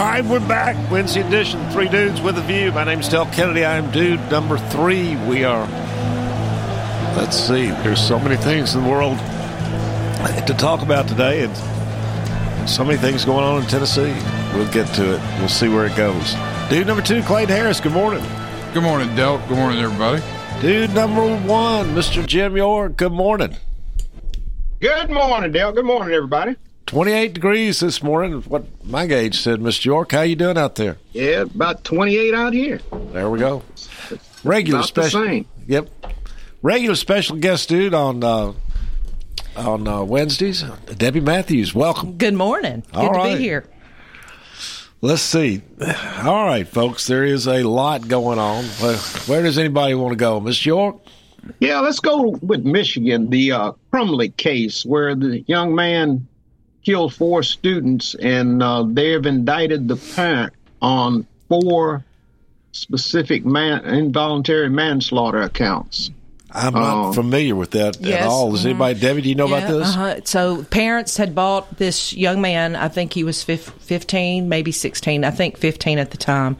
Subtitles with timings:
[0.00, 0.90] All right, we're back.
[0.90, 2.72] Wednesday edition, Three Dudes with a View.
[2.72, 3.66] My name's Del Kennedy.
[3.66, 5.14] I am dude number three.
[5.26, 5.66] We are,
[7.18, 9.18] let's see, there's so many things in the world
[10.46, 14.16] to talk about today, and so many things going on in Tennessee.
[14.54, 15.20] We'll get to it.
[15.38, 16.34] We'll see where it goes.
[16.70, 17.78] Dude number two, Clayton Harris.
[17.78, 18.24] Good morning.
[18.72, 19.36] Good morning, Del.
[19.48, 20.22] Good morning, everybody.
[20.62, 22.26] Dude number one, Mr.
[22.26, 22.96] Jim York.
[22.96, 23.54] Good morning.
[24.80, 25.72] Good morning, Dale.
[25.72, 26.56] Good morning, everybody.
[26.90, 28.40] 28 degrees this morning.
[28.42, 29.84] What my gauge said, Mr.
[29.84, 30.10] York.
[30.10, 30.98] How you doing out there?
[31.12, 32.80] Yeah, about 28 out here.
[33.12, 33.62] There we go.
[34.42, 35.24] Regular About the special.
[35.24, 35.46] same.
[35.68, 35.88] Yep.
[36.62, 38.54] Regular special guest dude on uh,
[39.54, 40.64] on uh, Wednesdays.
[40.96, 42.16] Debbie Matthews, welcome.
[42.18, 42.82] Good morning.
[42.92, 43.36] Good All to right.
[43.38, 43.66] be here.
[45.00, 45.62] Let's see.
[46.24, 47.06] All right, folks.
[47.06, 48.64] There is a lot going on.
[48.64, 50.96] Where, where does anybody want to go, Miss York?
[51.60, 56.26] Yeah, let's go with Michigan, the uh, Crumbley case, where the young man
[56.84, 62.04] killed four students, and uh, they have indicted the parent on four
[62.72, 66.10] specific man- involuntary manslaughter accounts.
[66.52, 67.12] I'm not Oh.
[67.12, 68.26] familiar with that at Yes.
[68.26, 68.50] all.
[68.50, 69.22] Does anybody, Debbie?
[69.22, 69.86] Do you know about this?
[69.88, 70.16] Uh-huh.
[70.24, 72.74] So parents had bought this young man.
[72.74, 75.24] I think he was fif- 15, maybe 16.
[75.24, 76.56] I think 15 at the time.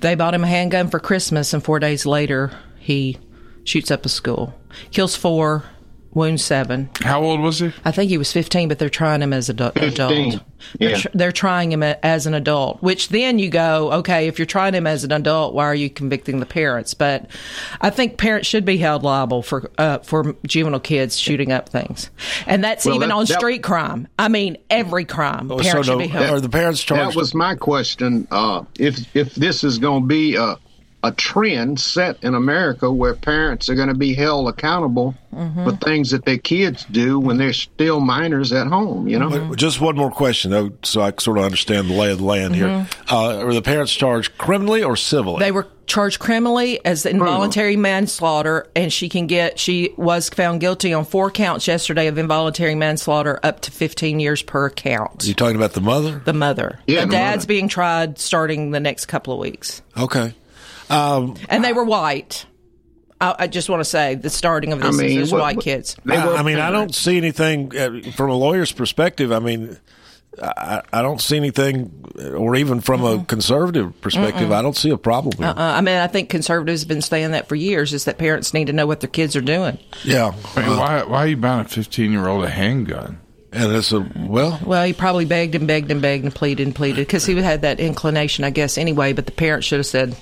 [0.00, 3.16] They bought him a handgun for Christmas, and four days later, he
[3.64, 4.52] shoots up a school,
[4.90, 5.64] kills four,
[6.12, 6.90] wounds seven.
[7.00, 7.72] How old was he?
[7.84, 9.74] I think he was 15, but they're trying him as an adult.
[9.78, 10.40] 15,
[10.78, 10.96] They're, yeah.
[10.96, 14.46] tr- they're trying him a- as an adult, which then you go, okay, if you're
[14.46, 16.94] trying him as an adult, why are you convicting the parents?
[16.94, 17.30] But
[17.80, 22.10] I think parents should be held liable for uh, for juvenile kids shooting up things,
[22.46, 24.08] and that's Well, even that- on that- street crime.
[24.18, 26.30] I mean, every crime, Oh, parents so should no- be held.
[26.30, 27.12] are the parents charged?
[27.14, 28.26] That was my question.
[28.30, 30.56] Uh, if if this is going to be a
[31.02, 36.10] a trend set in America where parents are going to be held accountable for things
[36.10, 39.30] that their kids do when they're still minors at home, you know?
[39.30, 42.24] But Just one more question, though, so I sort of understand the lay of the
[42.24, 42.86] land here.
[43.10, 45.34] Uh, are the parents charged criminally or civilly?
[45.36, 45.42] Mm-hmm.
[45.42, 49.58] They were charged criminally as involuntary manslaughter, and she can get.
[49.58, 54.42] She was found guilty on four counts yesterday of involuntary manslaughter, up to 15 years
[54.42, 55.26] per count.
[55.26, 56.20] you talking about the mother?
[56.24, 56.78] the mother.
[56.86, 57.48] Yeah, the the dad's mother.
[57.48, 59.82] being tried starting the next couple of weeks.
[59.96, 60.34] Okay.
[60.90, 62.46] Um, And they were white.
[63.20, 65.56] I, I just want to say the starting of this I mean, is what- white
[65.56, 65.96] what- kids.
[66.08, 69.30] I, I mean, I don't see anything uh, from a lawyer's perspective.
[69.32, 69.78] I mean,
[70.42, 72.04] I, I don't see anything,
[72.36, 75.48] or even from a conservative perspective, I don't see a problem here.
[75.48, 78.54] Uh, I mean, I think conservatives have been saying that for years is that parents
[78.54, 79.78] need to know what their kids are doing.
[80.04, 80.32] Yeah.
[80.56, 83.18] I mean, why, why are you buying a 15 year old a handgun?
[83.52, 86.74] And it's a, well, Well, he probably begged and begged and begged and pleaded and
[86.74, 89.12] pleaded because he had that inclination, I guess, anyway.
[89.12, 90.16] But the parents should have said,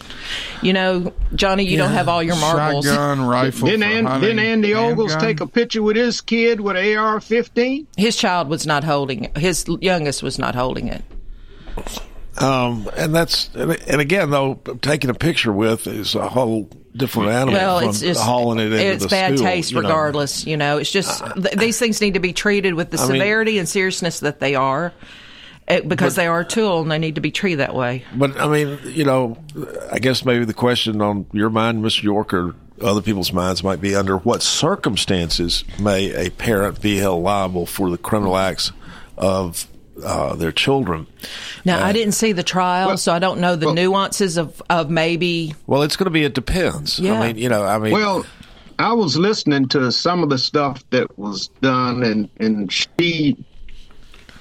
[0.63, 2.87] you know, Johnny, you don't have all your marbles.
[2.87, 3.69] Shotgun, rifle.
[3.69, 7.87] Didn't, for An- didn't Andy Ogles take a picture with his kid with an AR-15?
[7.99, 9.37] His child was not holding it.
[9.37, 11.03] His youngest was not holding it.
[12.41, 17.55] Um, and that's, and, again, though, taking a picture with is a whole different animal
[17.55, 19.89] Well, from it's just hauling it into it's the bad school, taste, you know.
[19.89, 20.47] regardless.
[20.47, 23.21] You know, it's just th- these things need to be treated with the I mean-
[23.21, 24.93] severity and seriousness that they are,
[25.69, 28.05] eh, because they are a tool and they need to be treated that way.
[28.15, 29.39] But I mean, you know,
[29.93, 32.03] I guess maybe the question on your mind, Mr.
[32.03, 37.23] York, or other people's minds might be under what circumstances may a parent be held
[37.23, 38.73] liable for the criminal acts
[39.17, 39.67] of
[40.05, 41.07] uh, their children?
[41.65, 44.91] Now, I didn't see the trial, so I don't know the well- nuances of of
[44.91, 45.55] maybe.
[45.67, 46.25] Well, it's going to be.
[46.25, 46.99] It depends.
[46.99, 47.21] Yeah.
[47.21, 48.25] I mean, you know, I mean, Well,
[48.79, 53.37] I was listening to some of the stuff that was done, and and she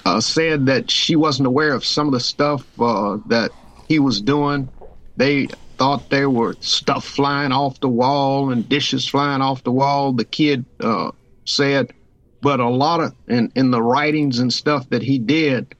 [0.04, 3.50] uh, said that she wasn't aware of some of the stuff uh, that
[3.88, 4.68] he was doing.
[5.16, 10.12] They thought there were stuff flying off the wall and dishes flying off the wall.
[10.12, 11.12] The kid uh,
[11.44, 11.92] said,
[12.40, 15.74] but a lot of in in the writings and stuff that he did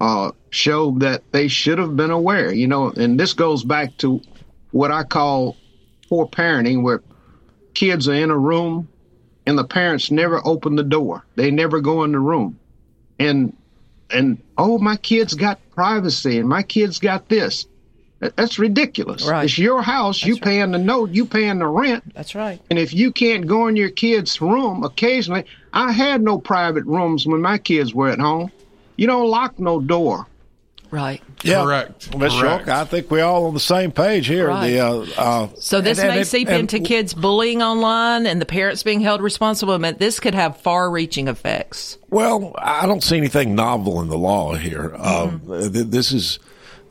[0.00, 2.52] uh, showed that they should have been aware.
[2.52, 4.20] You know, and this goes back to
[4.72, 5.56] what I call
[6.08, 7.02] poor parenting, where
[7.74, 8.88] kids are in a room
[9.46, 11.24] and the parents never open the door.
[11.36, 12.58] They never go in the room.
[13.18, 13.56] And
[14.10, 17.66] and oh my kids got privacy and my kids got this.
[18.20, 19.26] That's ridiculous.
[19.26, 19.44] Right.
[19.44, 20.42] It's your house, you right.
[20.42, 22.12] paying the note, you paying the rent.
[22.14, 22.60] That's right.
[22.68, 27.26] And if you can't go in your kid's room occasionally, I had no private rooms
[27.26, 28.50] when my kids were at home.
[28.96, 30.26] You don't lock no door
[30.90, 31.22] Right.
[31.44, 32.16] Yeah, Correct.
[32.18, 32.66] Miss Correct.
[32.66, 34.48] York, I think we're all on the same page here.
[34.48, 34.70] Right.
[34.70, 38.26] The, uh, uh, So this and- and may it- seep and- into kids bullying online
[38.26, 39.78] and the parents being held responsible.
[39.78, 41.96] But this could have far-reaching effects.
[42.10, 44.92] Well, I don't see anything novel in the law here.
[44.98, 45.52] Mm-hmm.
[45.52, 46.40] Um, th- this is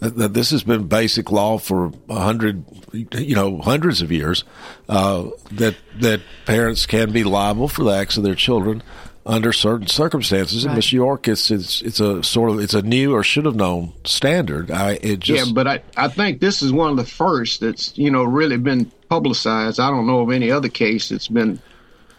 [0.02, 2.64] th- th- this has been basic law for a hundred,
[2.94, 4.44] you know, hundreds of years.
[4.88, 8.84] Uh, that that parents can be liable for the acts of their children
[9.26, 10.64] under certain circumstances.
[10.64, 10.78] And Right.
[10.78, 13.94] Miss York, it's, it's it's a sort of it's a new or should have known
[14.04, 14.72] standard.
[14.72, 17.98] I it just yeah, but I, I think this is one of the first that's
[17.98, 19.80] you know really been publicized.
[19.80, 21.60] I don't know of any other case that's been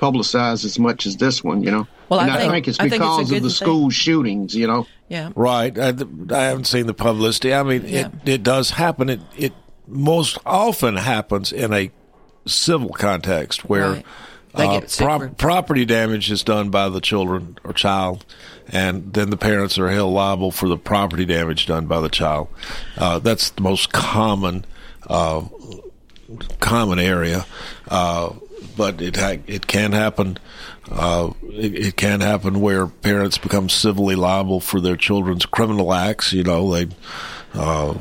[0.01, 1.63] publicized as much as this one.
[1.63, 3.49] You know, Well, I and I think- think, it's I think it's because of the
[3.49, 3.51] thing.
[3.51, 4.55] school shootings.
[4.57, 5.31] You know, Yeah.
[5.37, 5.79] Right.
[5.79, 5.89] I,
[6.33, 7.53] I haven't seen the publicity.
[7.55, 8.09] I mean, Yeah.
[8.25, 9.09] it, it does happen.
[9.11, 9.53] It, it
[9.87, 11.91] most often happens in a
[12.47, 14.07] civil context where Right.
[14.53, 18.25] Uh, get property damage is done by the children or child,
[18.73, 22.49] and then the parents are held liable for the property damage done by the child.
[22.99, 24.65] Uh, that's the most common
[25.07, 25.43] uh,
[26.59, 27.47] common area,
[27.89, 28.31] uh,
[28.81, 30.39] but it ha- it can happen.
[30.91, 36.33] Uh, it, it can happen where parents become civilly liable for their children's criminal acts.
[36.33, 36.89] You know, they
[37.53, 37.93] uh,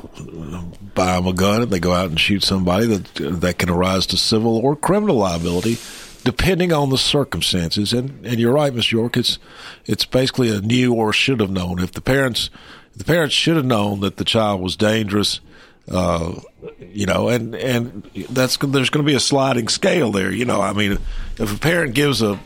[0.96, 4.06] buy them a gun and they go out and shoot somebody that that can arise
[4.08, 5.78] to civil or criminal liability,
[6.24, 7.92] depending on the circumstances.
[7.92, 9.18] And and you're right, Miss York.
[9.18, 9.38] It's
[9.86, 11.80] it's basically a new or should have known.
[11.80, 12.50] If the parents
[12.96, 15.42] the parents should have known that the child was dangerous
[15.88, 16.34] uh,
[16.80, 20.32] you know, and and that's there's going to be a sliding scale there.
[20.32, 20.94] You know, I mean,
[21.38, 22.40] if a parent gives a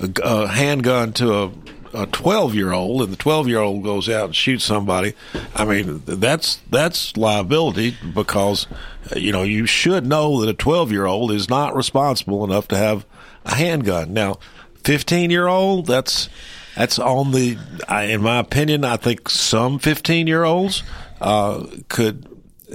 [0.00, 1.50] a, a handgun to a
[1.94, 5.14] a 12 year old and the 12 year old goes out and shoots somebody,
[5.54, 8.66] I mean, that's that's liability because
[9.16, 12.76] you know you should know that a 12 year old is not responsible enough to
[12.76, 13.06] have
[13.44, 14.12] a handgun.
[14.12, 14.38] Now,
[14.84, 16.28] 15 year old, that's
[16.76, 17.58] that's on the.
[17.88, 20.82] I, in my opinion, I think some 15 year olds
[21.20, 22.27] uh, could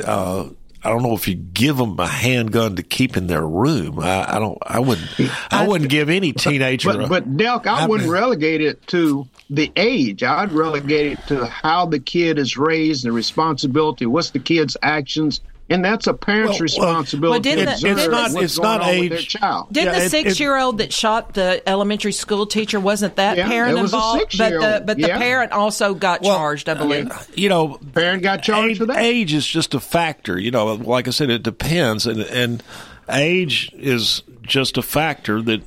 [0.04, 0.50] uh,
[0.86, 4.00] I don't know if you give them a handgun to keep in their room.
[4.00, 4.58] I, I don't.
[4.62, 5.10] I wouldn't.
[5.50, 6.90] I wouldn't give any teenager.
[6.92, 10.24] a- but but Delk, I I wouldn't mean- relegate it to the age.
[10.24, 14.06] I'd relegate it to how the kid is raised, the responsibility.
[14.06, 15.40] What's the kid's actions?
[15.70, 18.80] And that's a parent's Well, well- responsibility Well, didn't to It's not- what's it's going
[18.80, 19.28] not on with their age.
[19.30, 19.68] child.
[19.72, 23.48] Didn't Yeah, the six year old that shot the elementary school teacher wasn't that Yeah,
[23.48, 24.38] parent was involved?
[24.38, 25.18] But the but the yeah.
[25.18, 27.10] parent also got Well, charged, I believe.
[27.10, 28.98] Uh, you know, Parent got charged age, for that.
[28.98, 30.38] Age is just a factor.
[30.40, 32.62] You know, like I said, it depends, and and
[33.10, 35.62] age is just a factor that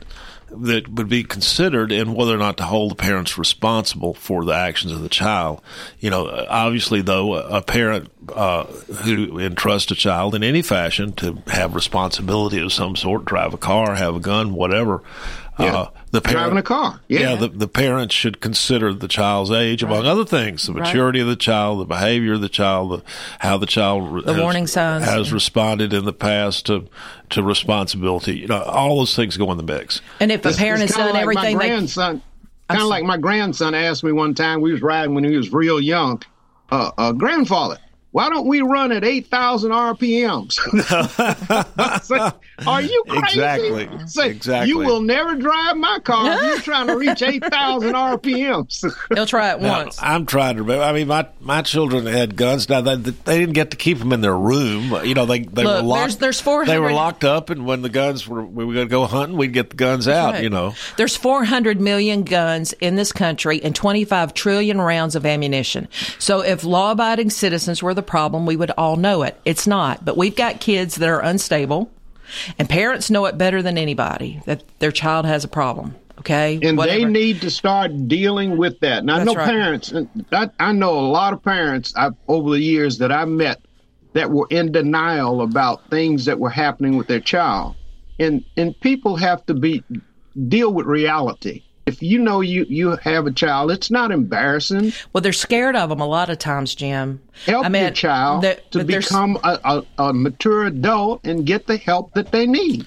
[0.63, 4.55] that would be considered in whether or not to hold the parents responsible for the
[4.55, 5.61] actions of the child.
[6.01, 11.43] You know, obviously, though, a parent uh, who entrusts a child in any fashion to
[11.49, 15.03] have responsibility of some sort, drive a car, have a gun, whatever.
[15.59, 15.75] Yeah.
[15.75, 17.01] Uh, the parent, Driving a car.
[17.09, 17.35] Yeah.
[17.35, 20.83] the, the parents should consider the child's age, among other things, the Right.
[20.87, 23.03] maturity of the child, the behavior of the child, the,
[23.39, 25.05] how the child The has, warning signs.
[25.05, 26.89] has responded in the past to
[27.31, 28.37] to responsibility.
[28.39, 30.01] You know, all those things go in the mix.
[30.21, 32.23] And if a parent it's has done like everything My grandson,
[32.69, 34.61] I'm kind of like my grandson asked me one time.
[34.61, 36.23] We was riding when he was real young.
[36.71, 37.79] Uh, uh, grandfather,
[38.17, 40.57] why don't we run at eight thousand RPMs?
[41.79, 42.33] I said,
[42.67, 43.25] Are you crazy?
[43.41, 43.89] Exactly.
[43.89, 44.69] I said, Exactly.
[44.71, 48.91] You will never drive my car if you're trying to reach eight thousand RPMs.
[49.15, 49.99] he'll try it Now, once.
[50.01, 50.83] I'm trying to remember.
[50.85, 52.71] I mean, my my children had guns.
[52.71, 54.95] Now they, they didn't get to keep them in their room.
[55.05, 55.99] You know, they they Look, were locked.
[56.01, 58.87] there's- there's 400 They were locked up, and when the guns were we were going
[58.89, 60.33] to go hunting, we'd get the guns out.
[60.35, 60.43] Right.
[60.43, 65.89] You know, There's 400 million guns in this country and 25 trillion rounds of ammunition.
[66.19, 69.39] So if law-abiding citizens were the problem, we would all know it.
[69.45, 70.05] It's not.
[70.05, 71.91] But we've got kids that are unstable,
[72.59, 75.95] and parents know it better than anybody that their child has a problem.
[76.19, 79.05] Okay, and they need to start dealing with that.
[79.05, 79.47] Now, I know right.
[79.47, 79.93] parents.
[80.33, 83.61] I, I know a lot of parents I've, over the years that I've met
[84.15, 87.77] that were in denial about things that were happening with their child,
[88.19, 89.85] and and people have to be
[90.49, 91.63] deal with reality.
[91.87, 94.93] If you know you you have a child, it's not embarrassing.
[95.13, 97.23] Well, they're scared of them a lot of times, Jim.
[97.47, 100.65] Help I mean, your child they're- to but they're s- become a, a, a mature
[100.67, 102.87] adult and get the help that they need.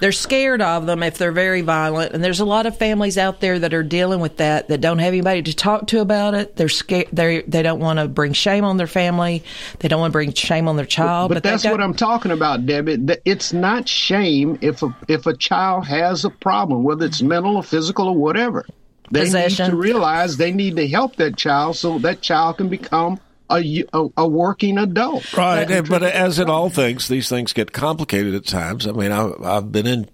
[0.00, 3.40] They're scared of them if they're very violent and there's a lot of families out
[3.40, 6.56] there that are dealing with that that don't have anybody to talk to about it
[6.56, 9.42] they're scared they they don't want to bring shame on their family
[9.80, 12.30] they don't want to bring shame on their child but, but, they've what I'm talking
[12.30, 12.98] about, Debbie.
[13.24, 17.62] It's not shame if a, if a child has a problem, whether it's mental or
[17.62, 18.64] physical or whatever.
[19.10, 19.66] They Possession.
[19.66, 23.20] need to realize they need to help that child so that child can become
[23.58, 25.32] a, a- a working adult.
[25.36, 28.86] Right, and- but as in all things, these things get complicated at times.
[28.86, 30.08] I mean, I, I've been in,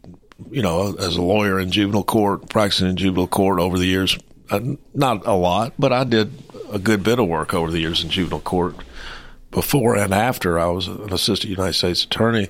[0.50, 4.18] you know, as a lawyer in juvenile court, practicing in juvenile court over the years.
[4.50, 4.60] Uh,
[4.94, 6.32] not a lot, but I did
[6.72, 8.74] a good bit of work over the years in juvenile court.
[9.50, 12.48] Before and after I was an assistant United States attorney,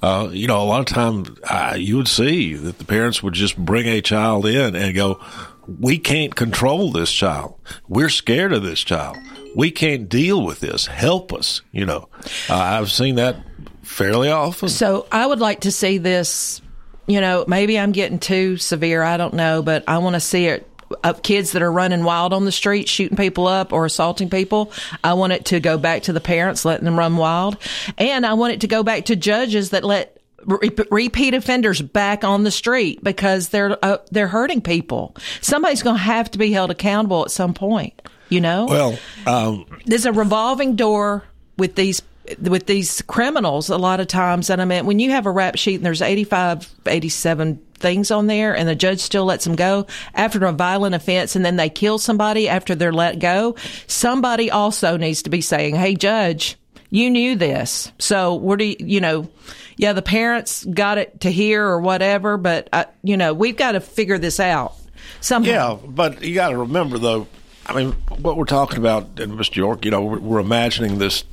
[0.00, 3.34] uh, you know, a lot of times uh, you would see that the parents would
[3.34, 5.18] just bring a child in and go,
[5.66, 7.58] "We can't control this child.
[7.88, 9.16] We're scared of this child.
[9.56, 10.86] We can't deal with this.
[10.86, 12.08] Help us." You know,
[12.48, 13.36] uh, I've seen that
[13.82, 14.68] fairly often.
[14.68, 16.60] So I would like to see this.
[17.08, 19.02] You know, maybe I'm getting too severe.
[19.02, 20.68] I don't know, but I want to see it
[21.02, 24.72] of kids that are running wild on the street, shooting people up or assaulting people.
[25.02, 27.56] I want it to go back to the parents letting them run wild,
[27.98, 32.24] and I want it to go back to judges that let re- repeat offenders back
[32.24, 35.16] on the street because they're uh, they're hurting people.
[35.40, 38.00] Somebody's going to have to be held accountable at some point.
[38.28, 38.66] You know.
[38.66, 41.24] Well, um, there's a revolving door
[41.56, 42.02] with these
[42.40, 45.56] with these criminals a lot of times and i mean when you have a rap
[45.56, 49.86] sheet and there's 85 87 things on there and the judge still lets them go
[50.14, 53.54] after a violent offense and then they kill somebody after they're let go
[53.86, 56.56] somebody also needs to be saying hey judge
[56.90, 59.28] you knew this so what do you you know
[59.76, 63.72] yeah the parents got it to hear or whatever but uh, you know we've got
[63.72, 64.74] to figure this out
[65.20, 67.28] somehow Yeah, but you got to remember though.
[67.68, 69.56] I mean, what we're talking about in Mr.
[69.56, 71.24] York, you know, we're, we're imagining this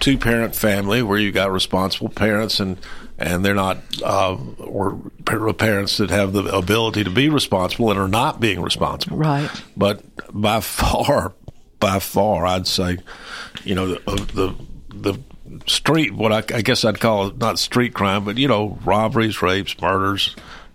[0.00, 2.78] two-parent family where you got responsible parents and
[3.16, 4.98] and they're not uh, or
[5.56, 9.18] parents that have the ability to be responsible and are not being responsible.
[9.18, 9.48] Right.
[9.76, 11.32] But by far,
[11.78, 12.98] by far, I'd say,
[13.62, 14.54] you know, the
[14.88, 15.20] the, the
[15.66, 19.42] street what I, I guess I'd call it not street crime, but you know, robberies,
[19.42, 20.34] rapes, murders.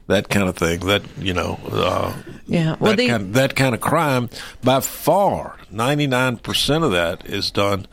[0.09, 0.79] That kind of thing.
[0.87, 2.13] That you know, uh,
[2.47, 2.75] Yeah.
[2.79, 4.29] Well, that kind that kind of crime,
[4.63, 7.85] by far, ninety nine percent of that is done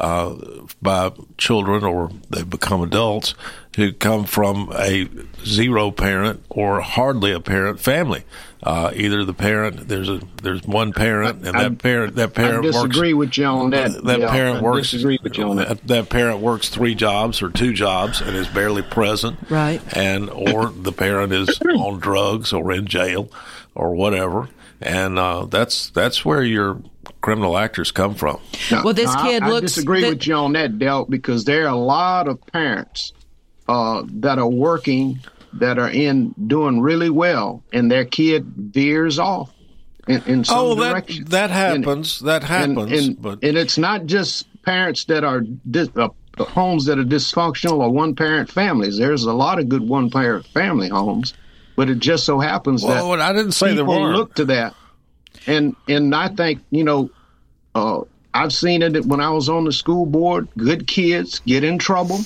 [0.00, 0.34] uh,
[0.82, 3.34] by children or they become adults
[3.76, 5.08] who come from a
[5.44, 8.24] zero parent or hardly a parent family.
[8.62, 12.32] Uh, either the parent there's a there's one parent and I- that parent that I
[12.32, 14.02] parent works disagree with you on that.
[14.04, 14.90] that Yeah, parent I works.
[14.90, 15.68] disagree with you on that.
[15.68, 15.86] that.
[15.88, 19.38] that parent works three jobs or two jobs and is barely present.
[19.50, 19.82] Right.
[19.94, 23.30] And or the parent is on drugs or in jail
[23.74, 24.48] or whatever.
[24.80, 26.80] And uh, that's that's where your
[27.24, 28.38] criminal actors come from.
[28.70, 31.06] No, Well, this no, I- kid I, looks- disagree that- with you on that, Del,
[31.06, 33.12] because there are a lot of parents
[33.66, 35.18] uh, that are working
[35.54, 39.50] that are in doing really well, and their kid veers off
[40.06, 41.24] in, in some Oh, that direction.
[41.30, 42.20] that And- happens.
[42.20, 42.92] that happens.
[42.92, 45.40] and, but and it's not just parents that are
[45.70, 48.98] dis- uh, homes that are dysfunctional or one parent families.
[48.98, 51.32] There's a lot of good one parent family homes,
[51.74, 54.16] but it just so happens that I didn't say there people weren't.
[54.18, 54.74] look to that,
[55.46, 57.10] and and I think you know,
[57.74, 58.00] uh,
[58.32, 60.48] I've seen it when I was on the school board.
[60.56, 62.20] Good kids get in trouble.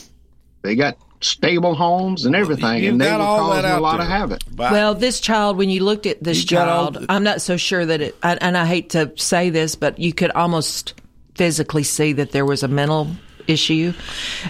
[0.62, 4.02] They got stable homes and everything, You've and they got were causing a lot there.
[4.06, 4.40] of havoc.
[4.54, 7.56] But- Well, this child, when you looked at this You child, the- I'm not so
[7.56, 10.94] sure that it, and and I hate to say this, but you could almost
[11.34, 13.08] physically see that there was a mental
[13.46, 13.92] issue.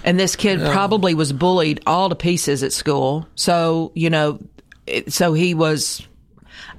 [0.04, 3.26] And this kid probably was bullied all to pieces at school.
[3.34, 4.38] So, you know,
[4.86, 6.02] it, so he was,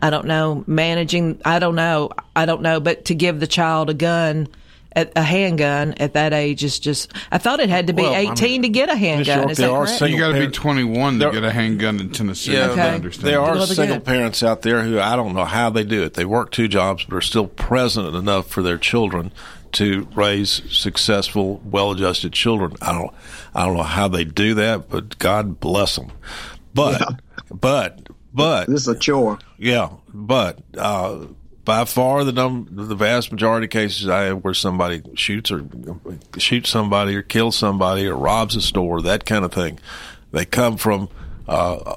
[0.01, 3.89] I don't know, managing, I don't know, I don't know, but to give the child
[3.89, 4.47] a gun,
[4.95, 8.13] a, a handgun at that age is just, I thought it had to be Well,
[8.13, 9.39] I 18 mean, to get a handgun.
[9.39, 9.99] York, Is there that are correct?
[9.99, 12.53] single You got to be 21 There- to get a handgun in Tennessee.
[12.53, 13.27] Yeah, I understand.
[13.27, 14.05] There are Well, single good.
[14.05, 16.15] parents out there who I don't know how they do it.
[16.15, 19.31] They work two jobs, but are still present enough for their children
[19.73, 22.73] to raise successful, well-adjusted children.
[22.81, 23.11] I don't,
[23.53, 26.11] I don't know how they do that, but God bless them.
[26.73, 27.19] But,
[27.51, 29.39] but, but, This is a chore.
[29.57, 31.25] yeah, but uh,
[31.65, 35.65] by far the num the vast majority of cases I have where somebody shoots or
[36.37, 39.79] shoots somebody or kills somebody or robs a store, that kind of thing,
[40.31, 41.09] they come from
[41.47, 41.95] uh,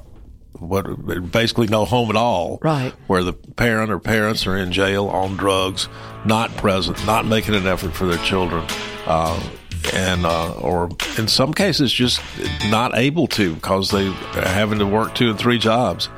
[0.53, 2.93] what basically no home at all, Right.
[3.07, 5.87] Where the parent or parents are in jail on drugs,
[6.25, 8.65] not present, not making an effort for their children.
[9.05, 9.41] Uh,
[9.93, 12.21] and uh, or in some cases just
[12.69, 16.09] not able to because they are having to work two and three jobs.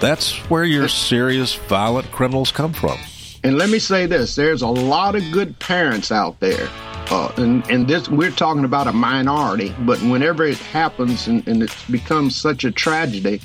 [0.00, 2.98] That's where your serious violent criminals come from.
[3.42, 6.68] And let me say this: there's a lot of good parents out there,
[7.10, 9.74] uh, and and this we're talking about a minority.
[9.80, 13.40] But whenever it happens and, and it becomes such a tragedy,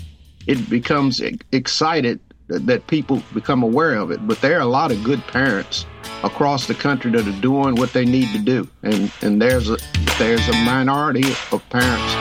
[0.48, 4.25] it becomes excited that, that people become aware of it.
[4.27, 5.85] But there are a lot of good parents
[6.23, 9.77] across the country that are doing what they need to do, and and there's a
[10.17, 12.13] there's a minority of parents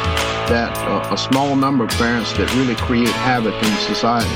[0.48, 4.28] that uh, a small number of parents that really create havoc in society.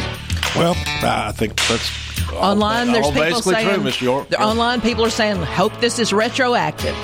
[0.57, 1.91] Well, I think that's
[2.33, 4.29] all- Online, there's all people basically saying true, Miss York.
[4.29, 6.95] the online people are saying, "Hope this is retroactive."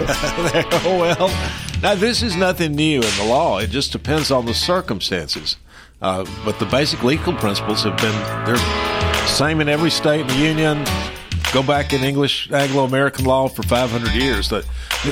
[0.00, 1.28] oh well,
[1.82, 3.58] now this is nothing new in the law.
[3.58, 5.56] It just depends on the circumstances.
[6.00, 8.14] Uh, but the basic legal principles have been
[8.46, 8.56] they're
[9.26, 10.84] same in every state in the union.
[11.52, 14.48] go back in English Anglo American law for 500 years.
[14.48, 14.64] That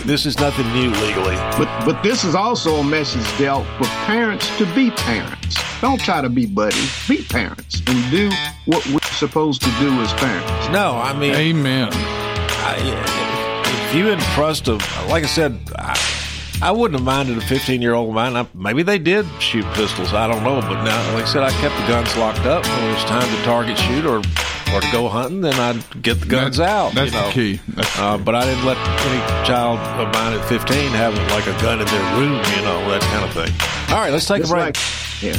[0.04, 1.36] this is nothing new legally.
[1.58, 5.56] But but this is also a message dealt for parents to be parents.
[5.80, 7.08] Don't try to be buddies.
[7.08, 8.30] Be parents and do
[8.64, 10.68] what we're supposed to do as parents.
[10.70, 11.88] No, I mean, Amen.
[11.92, 12.76] I,
[13.88, 14.74] if you entrust a,
[15.08, 15.94] like I said, I,
[16.62, 18.34] I wouldn't have minded a 15 year old mine.
[18.36, 20.12] I, maybe they did shoot pistols.
[20.14, 20.60] I don't know.
[20.60, 22.64] But now, like I said, I kept the guns locked up.
[22.66, 24.18] When it was time to target shoot or
[24.74, 26.92] or to go hunting, then I'd get the guns That- out.
[26.94, 27.26] that's you know.
[27.28, 27.60] the key.
[27.68, 31.52] That's uh, but I didn't let any child of mine at 15 have like a
[31.62, 33.94] gun in their room, you know, that kind of thing.
[33.94, 34.76] All right, let's take It's a break.
[34.76, 35.38] like, yeah.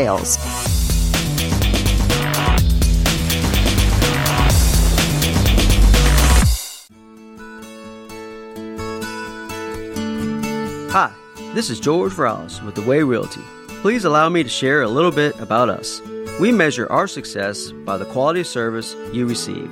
[10.91, 11.13] Hi,
[11.53, 13.41] this is George Ross with The Way Realty.
[13.81, 16.01] Please allow me to share a little bit about us.
[16.39, 19.71] We measure our success by the quality of service you receive.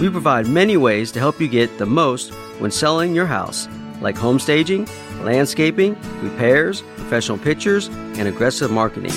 [0.00, 3.68] We provide many ways to help you get the most when selling your house,
[4.00, 4.88] like home staging,
[5.24, 9.12] landscaping, repairs, professional pictures, and aggressive marketing.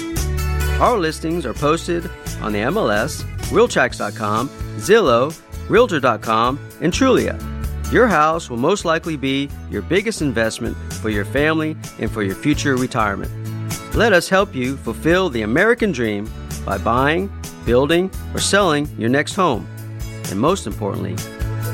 [0.80, 2.10] Our listings are posted
[2.42, 5.38] on the MLS, Realtracs.com, Zillow,
[5.70, 7.40] Realtor.com, and Trulia.
[7.92, 12.36] Your house will most likely be your biggest investment for your family and for your
[12.36, 13.30] future retirement.
[13.96, 16.30] Let us help you fulfill the American dream
[16.66, 17.30] by buying,
[17.66, 19.68] building, or selling your next home.
[20.30, 21.16] And most importantly,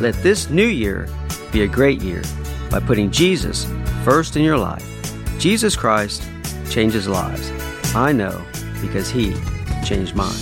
[0.01, 1.07] let this new year
[1.51, 2.23] be a great year
[2.71, 3.65] by putting Jesus
[4.03, 4.86] first in your life.
[5.39, 6.23] Jesus Christ
[6.69, 7.51] changes lives.
[7.95, 8.43] I know
[8.81, 9.36] because He
[9.86, 10.33] changed mine.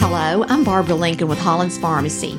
[0.00, 2.38] Hello, I'm Barbara Lincoln with Hollins Pharmacy.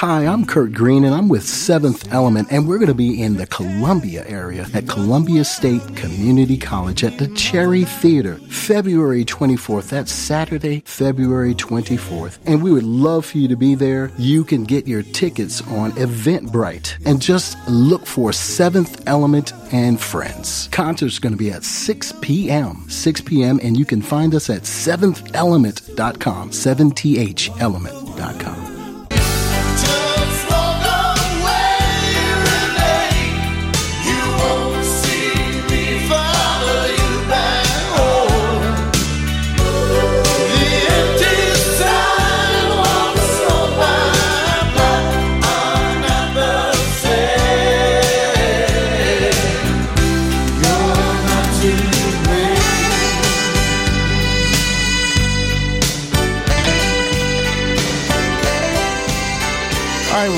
[0.00, 3.36] Hi, I'm Kurt Green, and I'm with Seventh Element, and we're going to be in
[3.36, 9.90] the Columbia area at Columbia State Community College at the Cherry Theater, February 24th.
[9.90, 12.38] That's Saturday, February 24th.
[12.46, 14.10] And we would love for you to be there.
[14.16, 20.70] You can get your tickets on Eventbrite and just look for Seventh Element and Friends.
[20.72, 22.88] Concert's going to be at 6 p.m.
[22.88, 23.60] 6 p.m.
[23.62, 28.79] and you can find us at seventhelement.com, 7th element.com.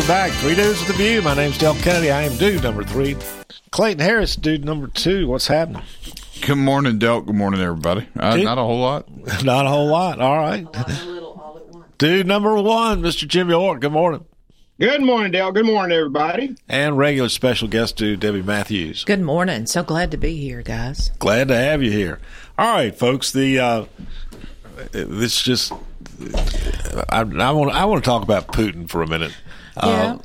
[0.02, 0.32] All right, we're back.
[0.40, 1.22] Three dudes with the view.
[1.22, 2.10] My name's Del Kennedy.
[2.10, 3.16] I am dude number three.
[3.70, 5.28] Clayton Harris, dude number two.
[5.28, 5.82] What's happening?
[6.40, 7.20] Good morning, Del.
[7.20, 8.08] Good morning, everybody.
[8.18, 8.44] Uh, Dude.
[8.44, 9.08] not a whole lot.
[9.44, 10.20] Not a whole lot.
[10.20, 10.66] All right.
[11.98, 13.28] Dude number one, Mr.
[13.28, 13.80] Jimmy York.
[13.80, 14.24] Good morning.
[14.80, 15.52] Good morning, Dale.
[15.52, 16.56] Good morning, everybody.
[16.68, 19.04] And regular special guest dude, Debbie Matthews.
[19.04, 19.66] Good morning.
[19.66, 21.10] So glad to be here, guys.
[21.20, 22.18] Glad to have you here.
[22.58, 23.30] All right, folks.
[23.30, 23.84] The uh,
[24.90, 25.72] this just
[27.08, 29.32] I, I want I want to talk about Putin for a minute.
[29.76, 29.82] Yeah.
[29.82, 30.18] Uh,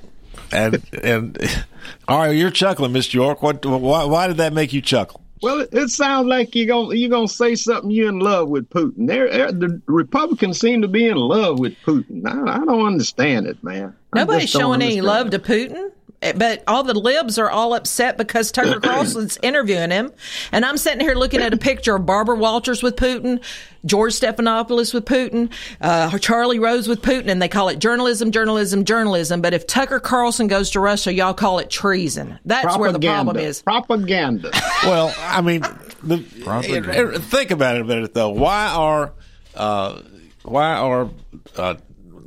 [0.51, 1.65] and and
[2.07, 3.13] all right, you're chuckling, Mr.
[3.15, 3.41] York.
[3.41, 3.65] What?
[3.65, 5.21] Why, why did that make you chuckle?
[5.41, 8.69] Well, it, it sounds like you're gonna you're gonna say something you're in love with
[8.69, 9.07] Putin.
[9.07, 12.25] They're, they're- the Republicans seem to be in love with Putin.
[12.25, 13.95] I, I don't understand it, man.
[14.15, 15.29] Nobody's showing any love it.
[15.31, 15.91] to Putin.
[16.21, 20.11] Eh, But all the libs are all upset because Tucker Carlson's interviewing him.
[20.51, 23.43] And I'm sitting here looking at a picture of Barbara Walters with Putin,
[23.85, 25.51] George Stephanopoulos with Putin,
[25.81, 29.41] uh, Charlie Rose with Putin, and they call it journalism, journalism, journalism.
[29.41, 32.39] But if Tucker Carlson goes to Russia, y'all call it treason.
[32.45, 33.61] That's where the problem is.
[33.61, 34.51] Propaganda.
[34.83, 35.61] Well, I mean,
[36.03, 38.29] the, eh, think about it a minute though.
[38.29, 39.11] Why are
[39.55, 40.01] uh,
[40.43, 41.09] why are
[41.57, 41.75] uh,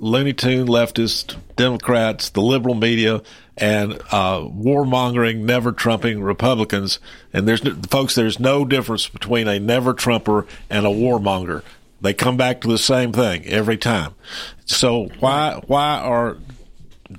[0.00, 3.22] Looney Tune leftist Democrats, the liberal media,
[3.56, 6.98] and uh, warmongering, never Trumping Republicans?
[7.32, 11.62] And there's no- folks, there's no difference between a never Trumper and a warmonger.
[12.00, 14.14] They come back to the same thing every time.
[14.64, 16.38] So why why are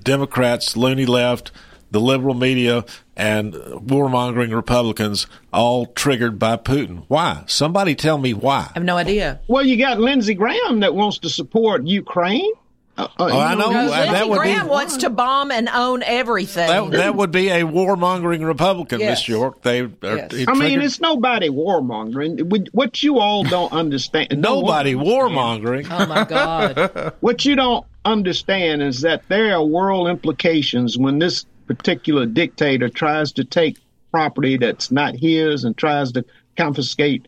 [0.04, 1.52] Democrats, loony left,
[1.91, 7.04] the liberal media, and warmongering Republicans all triggered by Putin.
[7.10, 7.44] Why?
[7.46, 8.70] Somebody tell me why.
[8.70, 9.39] I have no idea.
[9.48, 12.52] Well, you got Lindsey Graham that wants to support Ukraine.
[12.98, 13.70] Uh, uh, Oh, I know.
[13.70, 16.68] Because that Lindsey would be- wants to bomb and own everything.
[16.68, 19.24] That, that would be a warmongering Republican, Yes.
[19.24, 19.30] Mr.
[19.30, 19.62] York.
[19.62, 20.34] They are Yes.
[20.34, 22.44] it I mean, it's nobody warmongering.
[22.44, 24.30] What- What you all don't understand.
[24.38, 25.88] nobody don't warmongering.
[25.90, 27.14] oh my God.
[27.22, 33.32] What you don't understand is that there are world implications when this particular dictator tries
[33.34, 33.78] to take
[34.12, 36.26] property that's not his and tries to
[36.58, 37.28] confiscate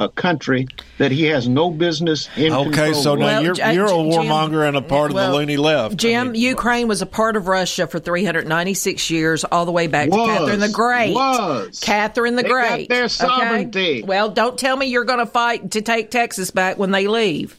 [0.00, 0.68] a country
[0.98, 2.52] that he has no business in.
[2.52, 3.20] Okay, so with.
[3.20, 5.96] now you're you're a Jim- warmonger and a part well, of the loony left.
[5.96, 10.28] Jim, Ukraine was a part of Russia for 396 years, all the way back Was,
[10.28, 11.14] to Catherine the Great.
[11.14, 11.80] was.
[11.80, 12.88] Catherine the They got Great.
[12.88, 13.08] their okay?
[13.08, 14.02] sovereignty.
[14.02, 17.58] Well, don't tell me you're going to fight to take Texas back when they leave.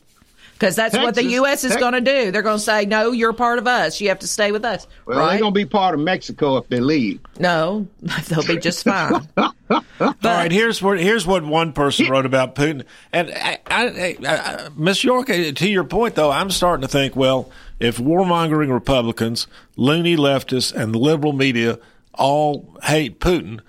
[0.58, 1.64] Because that's what the U.S.
[1.64, 2.32] is going to do.
[2.32, 4.02] They're going to say, no, you're part of us.
[4.02, 4.88] You have to stay with us.
[5.06, 5.30] Well, right?
[5.30, 7.20] they're going to be part of Mexico if they leave.
[7.40, 7.88] No,
[8.28, 9.28] they'll be just fine.
[9.38, 9.84] All
[10.24, 14.70] right, here's what here's what one person wrote about Putin, and I, I, I, I,
[14.76, 15.30] Miss York.
[15.30, 20.74] uh, To your point, though, I'm starting to think, well, if warmongering Republicans, loony leftists,
[20.74, 21.80] and the liberal media
[22.14, 23.60] all hate Putin,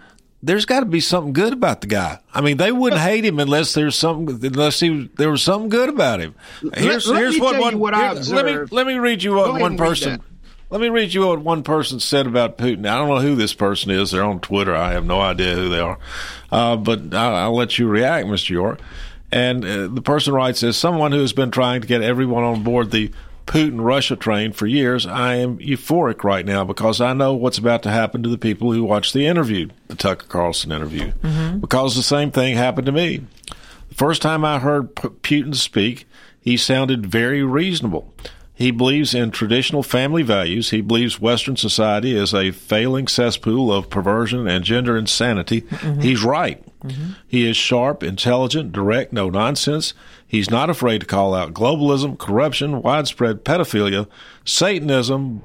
[0.42, 2.18] there's got to be something good about the guy.
[2.32, 5.88] I mean, they wouldn't hate him unless there's something unless he, there was something good
[5.88, 6.34] about him.
[6.74, 7.72] Here's let here's me what tell one.
[7.74, 10.22] you what I here- let me let me read you what one person.
[10.70, 12.86] Let me read you what one person said about Putin.
[12.86, 14.10] I don't know who this person is.
[14.10, 14.76] They're on Twitter.
[14.76, 15.98] I have no idea who they are.
[16.52, 18.50] Uh, but I'll, I'll let you react, Mr.
[18.50, 18.80] York.
[19.32, 22.62] And uh, the person writes as someone who has been trying to get everyone on
[22.64, 23.10] board the
[23.48, 27.82] Putin Russia train for years, I am euphoric right now because I know what's about
[27.84, 31.58] to happen to the people who watch the interview, the Tucker Carlson interview, mm-hmm.
[31.58, 33.24] because the same thing happened to me.
[33.88, 36.06] The first time I heard P- Putin speak,
[36.38, 38.12] he sounded very reasonable.
[38.52, 40.68] He believes in traditional family values.
[40.70, 45.62] He believes Western society is a failing cesspool of perversion and gender insanity.
[45.62, 46.00] Mm-hmm.
[46.00, 46.62] He's right.
[46.82, 47.12] Mm-hmm.
[47.26, 49.94] He is sharp, intelligent, direct, no nonsense.
[50.28, 54.06] He's not afraid to call out globalism, corruption, widespread pedophilia,
[54.44, 55.42] Satanism,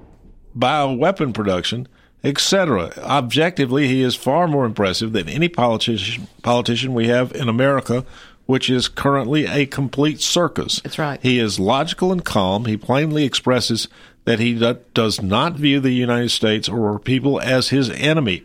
[0.55, 1.87] bioweapon production,
[2.23, 2.91] etc.
[2.97, 8.05] Objectively, he is far more impressive than any politician politician we have in America,
[8.45, 10.81] which is currently a complete circus.
[10.81, 11.19] That's right.
[11.21, 12.65] He is logical and calm.
[12.65, 13.87] He plainly expresses
[14.25, 18.43] that he do- does not view the United States or people as his enemy,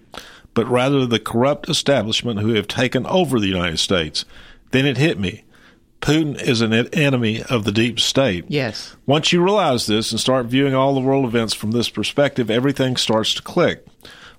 [0.55, 4.25] but rather the corrupt establishment who have taken over the United States.
[4.71, 5.45] Then it hit me.
[6.01, 8.45] Putin is an enemy of the deep state.
[8.49, 8.97] Yes.
[9.07, 12.97] Once you realize this and start viewing all the world events from this perspective, everything
[12.97, 13.85] starts to click.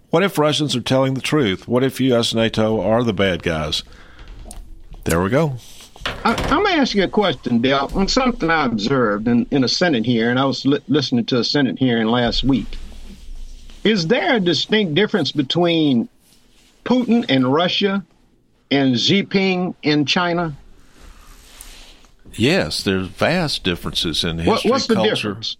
[0.10, 1.68] What if Russians are telling the truth?
[1.68, 2.34] What if U.S.
[2.34, 3.84] NATO are the bad guys?
[5.04, 5.58] There we go.
[6.24, 9.64] I, I'm going to ask you a question, Dale, on something I observed in, in
[9.64, 10.32] a Senate hearing.
[10.32, 12.78] And I was li- listening to a Senate hearing last week.
[13.84, 16.10] Is there a distinct difference between
[16.86, 18.04] Putin and Russia
[18.72, 20.56] and Xi Jinping in China?
[22.36, 25.30] Yes, there's vast differences in What, history, what's the culture.
[25.30, 25.58] difference?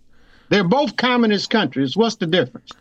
[0.50, 1.96] They're both communist countries.
[1.96, 2.72] What's the difference?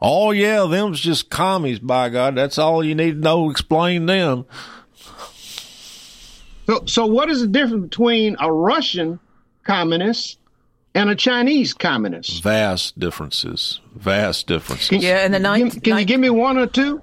[0.00, 1.78] Oh yeah, them's just commies.
[1.78, 3.50] By God, that's all you need to know.
[3.50, 4.46] Explain them.
[6.66, 9.18] So, so what is the difference between a Russian
[9.64, 10.38] communist
[10.94, 12.42] and a Chinese communist?
[12.42, 13.80] Vast differences.
[13.94, 15.02] Vast differences.
[15.02, 15.74] Yeah, in the ninth.
[15.74, 17.02] Can, can you give me one or two?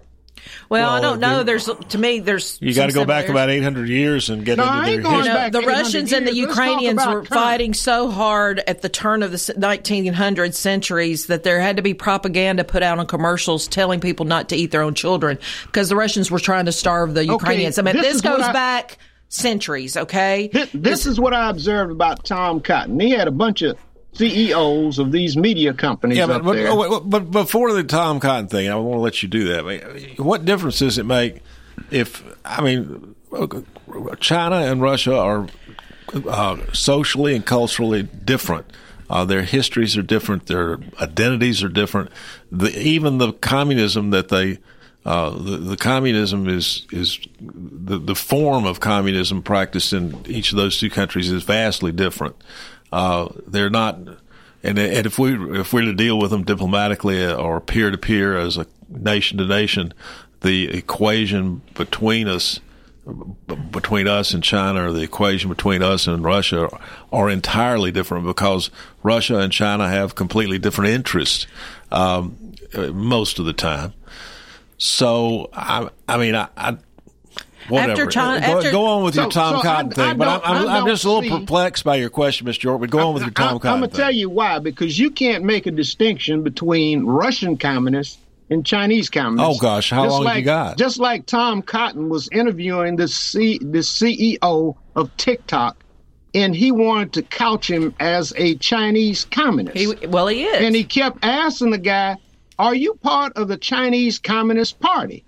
[0.70, 1.44] Well, I don't know.
[1.44, 2.20] There's to me.
[2.20, 4.94] There's You got to go back about 800 years and get No, into I their
[4.96, 5.34] ain't going history.
[5.34, 6.32] back the 800 Russians and the.
[6.32, 7.28] Let's Ukrainians were Trump.
[7.28, 11.82] fighting so hard at the turn of the s- 1900 centuries that there had to
[11.82, 15.90] be propaganda put out on commercials telling people not to eat their own children because
[15.90, 17.78] the Russians were trying to starve the Ukrainians.
[17.80, 18.98] I mean, this this, goes I- back
[19.30, 20.50] centuries, okay?
[20.54, 23.00] This, this is what I observed about Tom Cotton.
[23.00, 23.78] He had a bunch of
[24.18, 26.68] CEOs of these media companies Yeah, but, but, there.
[26.70, 29.60] oh, but before the Tom Cotton thing, I want to let you do that.
[29.60, 31.42] I mean, What difference does it make
[31.92, 33.16] if, I mean,
[34.20, 35.48] China and Russia are
[36.28, 38.66] uh, socially and culturally different?
[39.10, 40.48] Uh, their histories are different.
[40.48, 42.12] Their identities are different.
[42.52, 44.60] The, even the communism that they,
[45.06, 50.58] uh, the, the communism is is the the form of communism practiced in each of
[50.58, 52.36] those two countries is vastly different.
[52.92, 53.96] Uh, they're not,
[54.64, 58.38] and and if we if we're to deal with them diplomatically or peer to peer
[58.38, 59.94] as a nation to nation,
[60.42, 62.60] the equation between us
[63.72, 66.70] between us and China or the equation between us and Russia
[67.12, 68.70] are entirely different because
[69.02, 71.48] Russia and China have completely different interests
[71.92, 73.94] um, uh, most of the time.
[74.78, 76.78] So I, I mean, I, I
[77.70, 77.92] whatever.
[77.92, 80.28] After China- go, after- go on with your Tom so Cotton I- thing, I but
[80.28, 82.64] I'm, I'm, I I'm just a little see- perplexed by your question, Mr.
[82.64, 82.82] York.
[82.82, 83.98] But go on with your Tom I, Cotton I'm gonna thing.
[83.98, 88.18] tell you why because you can't make a distinction between Russian communists
[88.50, 89.58] and Chinese communists.
[89.58, 90.78] Oh, gosh, how Just long have like, you got?
[90.78, 95.84] Just like Tom Cotton was interviewing the C, the CEO of TikTok,
[96.34, 99.76] and he wanted to couch him as a Chinese communist.
[99.78, 100.64] He, well, he is.
[100.66, 102.16] and he kept asking the guy,
[102.58, 105.26] "Are you part of the Chinese Communist Party?"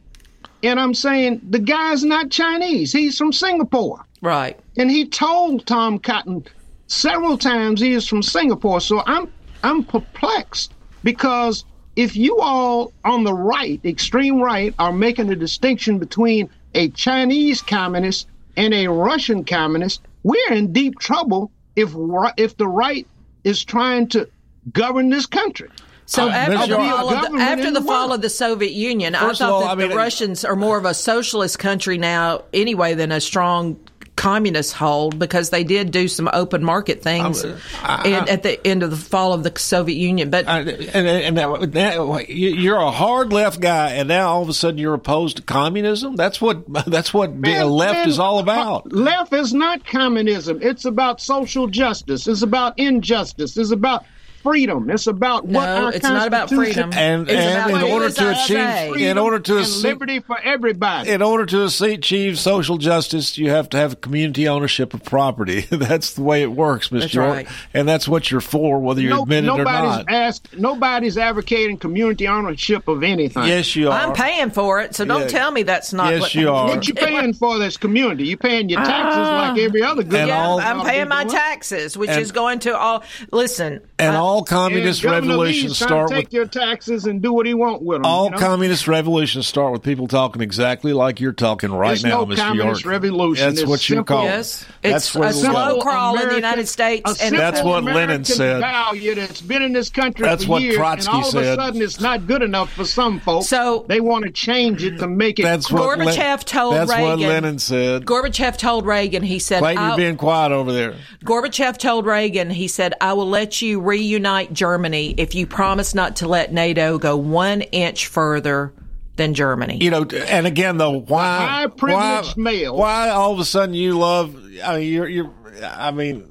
[0.64, 4.06] And I'm saying the guy's not Chinese; he's from Singapore.
[4.22, 4.60] right.
[4.78, 6.46] And he told Tom Cotton,
[6.88, 8.82] several times he is from Singapore.
[8.82, 9.30] So I'm
[9.64, 16.00] I'm perplexed because if you all on the right, extreme right, are making a distinction
[16.00, 21.94] between a Chinese communist and a Russian communist, we're in deep trouble if
[22.38, 23.08] if the right
[23.44, 24.30] is trying to
[24.72, 25.70] govern this country.
[26.10, 29.14] So Uh, after the, fall, of the, after the the fall of the Soviet Union,
[29.14, 32.00] First I thought all, that I mean, the Russians are more of a socialist country
[32.00, 33.78] now, anyway, than a strong
[34.16, 38.68] communist hold because they did do some open market things I- I- in, at the
[38.68, 40.32] end of the fall of the Soviet Union.
[40.32, 40.68] But and
[41.08, 44.80] and now, now you- you're a hard left guy, and now all of a sudden
[44.80, 46.16] you're opposed to communism.
[46.16, 48.92] That's what that's what being Man, left man, is all about.
[48.92, 50.58] Left is not communism.
[50.62, 52.26] It's about social justice.
[52.28, 53.56] It's about injustice.
[53.56, 54.04] It's about
[54.44, 54.90] freedom.
[54.90, 56.92] It's about what No, our it's not about freedom.
[56.94, 59.10] And, It's and about in what order to achieve, say?
[59.10, 61.10] in order to and achieve, liberty for everybody.
[61.10, 65.62] in order to achieve social justice, you have to have community ownership of property.
[65.70, 67.00] that's the way it works, Mr.
[67.02, 67.48] That's York, right.
[67.74, 70.06] and that's what you're for, whether you No- admit it or nobody's not.
[70.12, 70.58] asked.
[70.58, 73.44] Nobody's advocating community ownership of anything.
[73.46, 74.00] Yes, you are.
[74.00, 75.28] I'm paying for it, so don't Yeah.
[75.28, 76.68] tell me that's not Yes, what you are.
[76.68, 78.26] What you paying for this community?
[78.28, 79.50] You paying your taxes Ah.
[79.54, 80.28] like every other good.
[80.28, 81.36] yeah, man I'm ought to paying my doing.
[81.36, 83.04] taxes, which And- is going to all.
[83.32, 87.46] Listen, and I- all communist revolutions Lee's start to with your taxes and do what
[87.46, 88.06] he want with them.
[88.06, 88.38] all you know?
[88.38, 92.38] communist revolutions start with people talking exactly like you're talking right It's now, no Mr.
[92.38, 92.92] communist York.
[92.94, 93.46] revolution.
[93.48, 94.30] That's It's what you call simple- calling.
[94.32, 94.66] Yes.
[94.82, 95.82] That's It's where a slow go.
[95.82, 98.60] crawl in the United States, a and That's what Lenin American said.
[98.62, 101.46] Value that's been in this country That's for what years, Trotsky and all said.
[101.46, 103.48] of a sudden it's not good enough for some folks.
[103.48, 105.44] So they want to change it to make it.
[105.44, 108.06] That's what Len- Gorbachev told That's what Lenin said.
[108.06, 110.96] Gorbachev told Reagan, he said, Clayton, you're being quiet over there.
[111.26, 114.19] Gorbachev told Reagan, he said, I will let you reunite
[114.54, 118.74] Germany if you promise not to let NATO go one inch further
[119.16, 119.78] than Germany.
[119.82, 122.76] You know, and again though, why high privileged why, male.
[122.78, 124.36] Why all of a sudden you love?
[124.64, 125.34] I mean, you're you're.
[125.64, 126.26] I mean,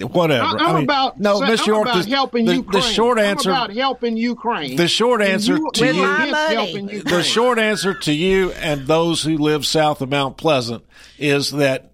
[0.00, 0.44] whatever.
[0.44, 1.86] I- I'm I mean, about no, I'm Miss York.
[1.88, 2.82] about the, helping the, Ukraine.
[2.82, 3.50] the short I'm answer.
[3.50, 4.76] about helping Ukraine.
[4.76, 6.54] The short answer you- to you- you're my against money.
[6.54, 10.84] helping The short answer to you and those who live south of Mount Pleasant
[11.18, 11.92] is that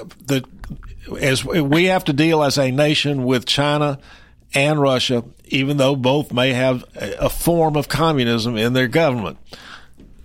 [0.00, 0.44] uh, the
[1.20, 3.98] as we have to deal as a nation with China
[4.54, 9.38] and Russia, even though both may have a form of communism in their government.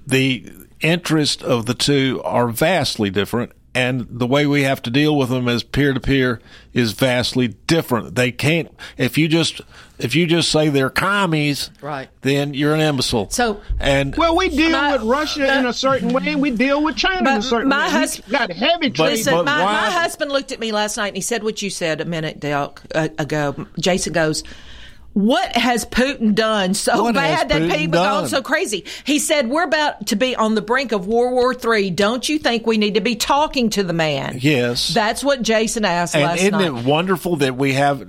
[0.05, 5.15] The interest of the two are vastly different, and the way we have to deal
[5.15, 6.39] with them as peer to peer
[6.73, 8.15] is vastly different.
[8.15, 9.62] They can't if you just
[9.97, 12.08] if you just say they're commies, Right.
[12.21, 13.29] then you're an imbecile.
[13.32, 16.82] So and Well, we deal My- with Russia in a certain way, and we deal
[16.82, 17.91] with China in a certain my way.
[17.91, 19.12] hus- we got heavy trade.
[19.12, 21.62] Listen, but my, why- my husband looked at me last night and he said what
[21.62, 22.69] you said a minute uh,
[23.17, 23.67] ago.
[23.79, 24.43] Jason goes,
[25.19, 28.21] what has Putin done so What bad that Putin people done?
[28.21, 28.86] gone so crazy?
[29.03, 31.89] He said, We're about to be on the brink of World War III.
[31.91, 34.38] Don't you think we need to be talking to the man?
[34.41, 34.89] yes.
[34.93, 36.67] That's what Jason asked and last isn't night.
[36.67, 38.08] it wonderful that we have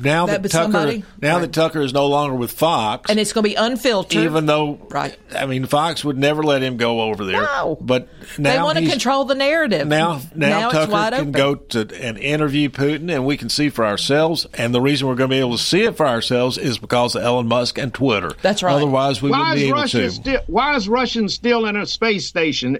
[0.00, 1.04] now That that, Tucker somebody?
[1.20, 1.40] now Right.
[1.42, 4.22] that Tucker is no longer with Fox, and it's going to be unfiltered.
[4.22, 5.16] even though Right.
[5.34, 7.42] I mean Fox would never let him go over there.
[7.42, 7.76] No.
[7.80, 9.86] but now they want to control the narrative.
[9.88, 11.32] Now, now, it's Tucker wide can open.
[11.32, 14.46] go to and interview Putin, and we can see for ourselves.
[14.54, 17.14] And the reason we're going to be able to see it for ourselves is because
[17.16, 18.32] of Elon Musk and Twitter.
[18.42, 18.72] That's right.
[18.74, 20.10] Otherwise, we why wouldn't be is able Russia to.
[20.10, 20.40] still?
[20.46, 22.78] Why is Russia still in a space station?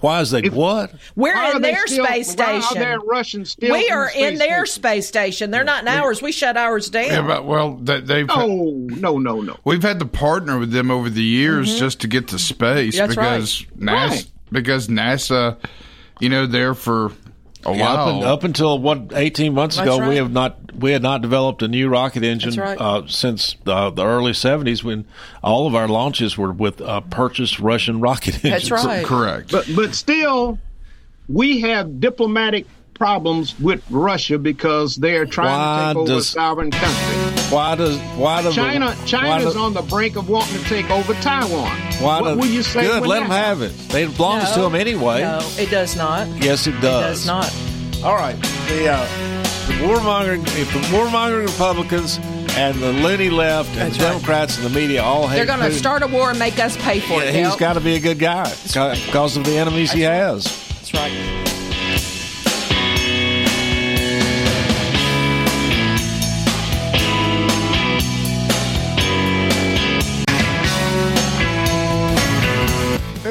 [0.00, 0.92] Why is they what?
[1.16, 2.78] We're Why in their still- space why are station.
[2.82, 4.82] there Russians still we in are the in their station?
[4.82, 5.50] space station.
[5.50, 6.20] They're not in ours.
[6.20, 7.06] We shut ours down.
[7.06, 8.46] Yeah, but well, they, they've No,
[8.90, 9.56] no, no, no.
[9.64, 13.06] we've had to partner with them over the years just to get to space Mm-hmm.
[13.06, 13.30] That's right.
[13.38, 14.26] because NASA Right.
[14.52, 15.56] because NASA,
[16.20, 17.12] you know, there for
[17.66, 18.08] a Yeah, up, while.
[18.16, 20.08] and, up until what eighteen months That's ago, right.
[20.08, 22.78] we have not we had not developed a new rocket engine right.
[22.80, 25.04] uh, since uh, the early seventies when
[25.42, 28.68] all of our launches were with uh, purchased Russian rocket engines.
[28.68, 29.06] That's right.
[29.06, 29.52] Correct.
[29.52, 30.58] But but still,
[31.28, 36.30] we have diplomatic problems with Russia because they're trying Why to take over does- a
[36.30, 37.16] sovereign country.
[37.50, 40.90] Why does why does China why China's does- on the brink of wanting to take
[40.90, 41.70] over Taiwan.
[42.00, 42.82] Why what does- will you say?
[42.82, 43.72] Good, let them have it.
[43.90, 45.22] They belongs to them anyway.
[45.22, 46.26] No, it does not.
[46.42, 46.78] Yes, it does.
[46.80, 47.18] It does.
[47.18, 48.04] does not.
[48.04, 48.36] All right.
[48.68, 49.06] The uh,
[49.66, 52.18] the warmongering, if the warmongering Republicans
[52.56, 54.12] and the loony left and That's the right.
[54.12, 56.76] Democrats and the media all hate They're going to start a war and make us
[56.76, 57.44] pay for yeah, it.
[57.44, 60.44] He's got to be a good guy because of the enemies he has.
[60.68, 61.53] That's right.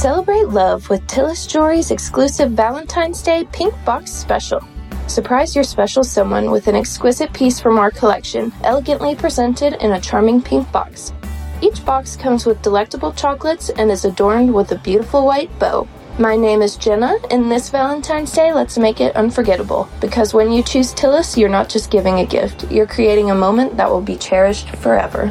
[0.00, 4.66] Celebrate love with Tillis Jewelry's exclusive Valentine's Day Pink Box Special.
[5.08, 10.00] Surprise your special someone with an exquisite piece from our collection, elegantly presented in a
[10.00, 11.12] charming pink box.
[11.60, 15.86] Each box comes with delectable chocolates and is adorned with a beautiful white bow.
[16.18, 19.86] My name is Jenna, and this Valentine's Day, let's make it unforgettable.
[20.00, 23.76] Because when you choose Tillis, you're not just giving a gift, you're creating a moment
[23.76, 25.30] that will be cherished forever.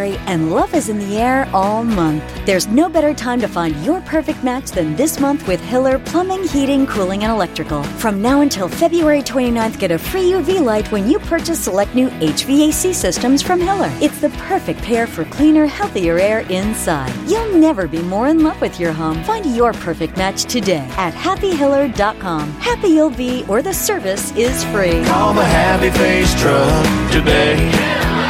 [0.00, 2.24] and love is in the air all month.
[2.46, 6.48] There's no better time to find your perfect match than this month with Hiller Plumbing,
[6.48, 7.82] Heating, Cooling, and Electrical.
[7.82, 12.08] From now until February 29th, get a free UV light when you purchase select new
[12.08, 13.90] HVAC systems from Hiller.
[14.00, 17.12] It's the perfect pair for cleaner, healthier air inside.
[17.28, 19.22] You'll never be more in love with your home.
[19.24, 22.50] Find your perfect match today at happyhiller.com.
[22.52, 25.04] Happy you'll be, or the service is free.
[25.04, 28.29] Call the Happy Face Truck today.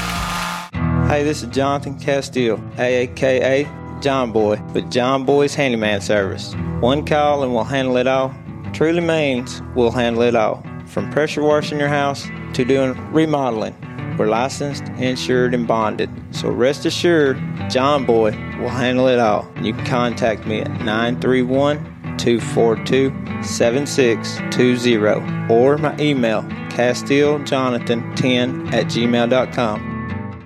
[1.11, 3.67] Hey, this is Jonathan Castile, aka
[3.99, 6.53] John Boy, with John Boy's Handyman Service.
[6.79, 8.33] One call and we'll handle it all.
[8.71, 10.63] Truly means we'll handle it all.
[10.85, 13.75] From pressure washing your house to doing remodeling.
[14.17, 16.09] We're licensed, insured, and bonded.
[16.31, 17.37] So rest assured,
[17.69, 18.31] John Boy
[18.61, 19.51] will handle it all.
[19.61, 29.90] You can contact me at 931 242 7620 or my email, CastileJonathan10 at gmail.com.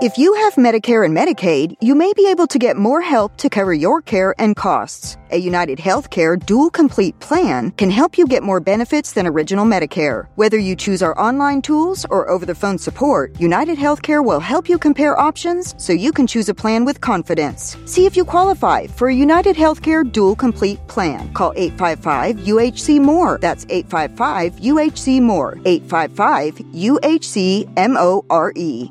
[0.00, 3.50] If you have Medicare and Medicaid, you may be able to get more help to
[3.50, 5.18] cover your care and costs.
[5.32, 10.28] A United Healthcare Dual Complete plan can help you get more benefits than original Medicare.
[10.36, 14.66] Whether you choose our online tools or over the phone support, United Healthcare will help
[14.66, 17.76] you compare options so you can choose a plan with confidence.
[17.84, 21.30] See if you qualify for a United Healthcare Dual Complete plan.
[21.34, 23.38] Call 855 UHC More.
[23.42, 25.58] That's 855 UHC More.
[25.66, 28.90] 855 UHC M O R E.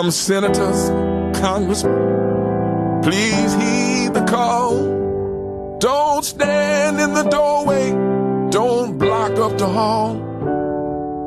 [0.00, 0.88] Come, senators,
[1.38, 5.76] congressmen, please heed the call.
[5.78, 7.90] Don't stand in the doorway,
[8.50, 10.14] don't block up the hall.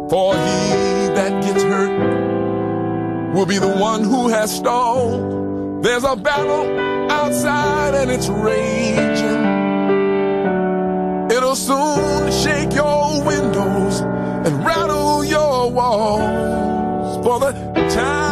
[0.09, 5.84] For he that gets hurt will be the one who has stalled.
[5.84, 6.65] There's a battle
[7.11, 9.43] outside and it's raging.
[11.30, 17.24] It'll soon shake your windows and rattle your walls.
[17.24, 18.22] For the are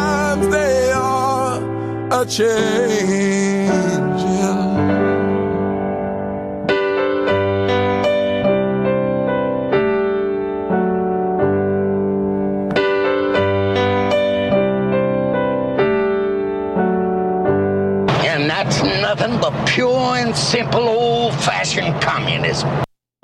[18.24, 22.70] And that's nothing but pure and simple old fashioned communism.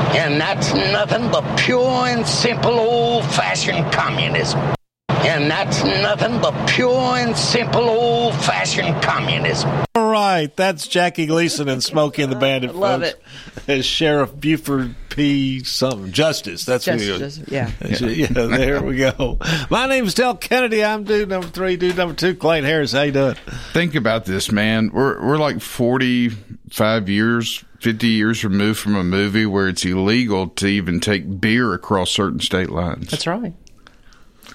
[0.00, 4.74] And that's nothing but pure and simple old fashioned communism.
[5.08, 9.70] And that's nothing but pure and simple old fashioned communism.
[9.94, 12.74] All right, that's Jackie Gleason and Smokey and the Bandit.
[12.74, 13.68] Love folks.
[13.68, 15.64] As Sheriff Buford P.
[15.64, 16.64] something Justice.
[16.64, 17.48] That's who he Justice, is.
[17.48, 17.70] yeah.
[17.80, 18.26] That's yeah.
[18.30, 19.38] There we go.
[19.70, 20.84] My name is Delk Kennedy.
[20.84, 21.76] I'm dude number three.
[21.76, 22.92] Dude number two, Clayton Harris.
[22.92, 23.34] How you doing?
[23.72, 24.90] Think about this, man.
[24.92, 26.30] We're we're like forty
[26.70, 31.72] five years, fifty years removed from a movie where it's illegal to even take beer
[31.74, 33.10] across certain state lines.
[33.10, 33.52] That's right.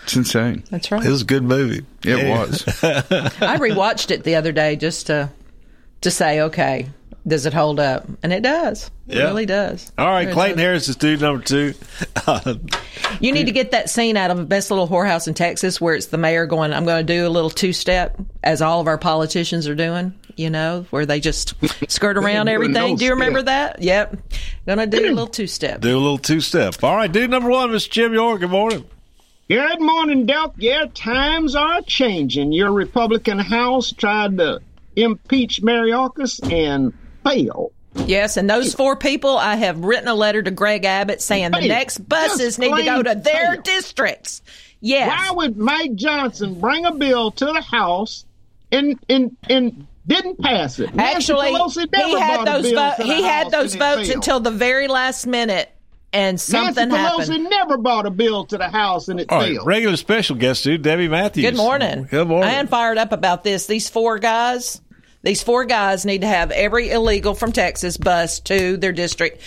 [0.04, 0.64] It's insane.
[0.70, 1.04] That's right.
[1.06, 1.86] It was a good movie.
[2.04, 2.40] It Yeah.
[2.40, 2.64] was.
[2.84, 5.30] I rewatched it the other day just to
[6.02, 6.90] to say, okay,
[7.26, 8.06] does it hold up?
[8.22, 8.92] And it does.
[9.08, 9.24] It Yeah.
[9.24, 9.90] really does.
[9.98, 10.64] All right, It Clayton does.
[10.64, 11.74] Harris is dude number two.
[13.22, 15.96] You need to get that scene out of the Best Little Whorehouse in Texas where
[15.96, 18.88] it's the mayor going, I'm going to do a little two step, as all of
[18.88, 21.54] our politicians are doing, you know, where they just
[21.90, 22.74] skirt around everything.
[22.74, 23.78] no Do you remember step.
[23.78, 23.82] that?
[23.84, 24.18] Yep.
[24.66, 25.80] Going to do a little two step.
[25.82, 26.84] do a little two step.
[26.84, 27.90] All right, dude number one, Mr.
[27.90, 28.42] Jim York.
[28.42, 28.84] Good morning.
[29.50, 30.54] Good morning, Delk.
[30.58, 32.54] Yeah, times are changing.
[32.54, 34.62] Your Republican House tried to
[34.96, 37.72] impeach Mayorkas and failed.
[38.06, 41.68] Yes, and those four people, I have written a letter to Greg Abbott saying the
[41.68, 44.42] next buses just need to go to their districts.
[44.80, 45.08] Yes.
[45.10, 48.26] Why would Mike Johnson bring a bill to the House
[48.72, 50.90] and and and didn't pass it?
[50.98, 55.70] Actually, he had those vo- he had those votes until the very last minute,
[56.14, 57.46] and something Nancy happened.
[57.46, 59.68] Pelosi never bought a bill to the House and it All right, failed.
[59.68, 61.46] regular special guest, dude, Debbie Matthews.
[61.46, 62.08] Good morning.
[62.10, 62.50] Good morning.
[62.50, 63.66] I am fired up about this.
[63.66, 64.80] These four guys,
[65.24, 69.42] these four guys need to have every illegal from Texas bus to their district.